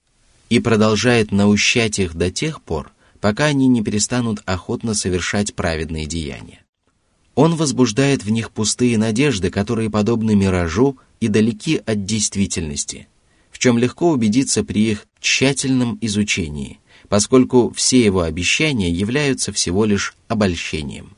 И 0.49 0.61
продолжает 0.61 1.33
наущать 1.33 1.99
их 1.99 2.15
до 2.15 2.31
тех 2.31 2.63
пор, 2.63 2.93
пока 3.21 3.47
они 3.47 3.69
не 3.69 3.83
перестанут 3.83 4.43
охотно 4.47 4.95
совершать 4.95 5.55
праведные 5.55 6.07
деяния. 6.07 6.63
Он 7.35 7.55
возбуждает 7.57 8.25
в 8.25 8.31
них 8.31 8.51
пустые 8.51 8.97
надежды, 8.97 9.51
которые 9.51 9.91
подобны 9.91 10.35
миражу 10.35 10.99
и 11.21 11.29
далеки 11.29 11.83
от 11.85 12.05
действительности– 12.05 13.09
в 13.57 13.59
чем 13.59 13.79
легко 13.79 14.11
убедиться 14.11 14.63
при 14.65 14.91
их 14.91 15.07
тщательном 15.19 15.97
изучении, 16.03 16.79
поскольку 17.09 17.73
все 17.75 18.05
его 18.05 18.23
обещания 18.23 18.91
являются 18.91 19.53
всего 19.53 19.85
лишь 19.85 20.15
обольщением. 20.29 21.16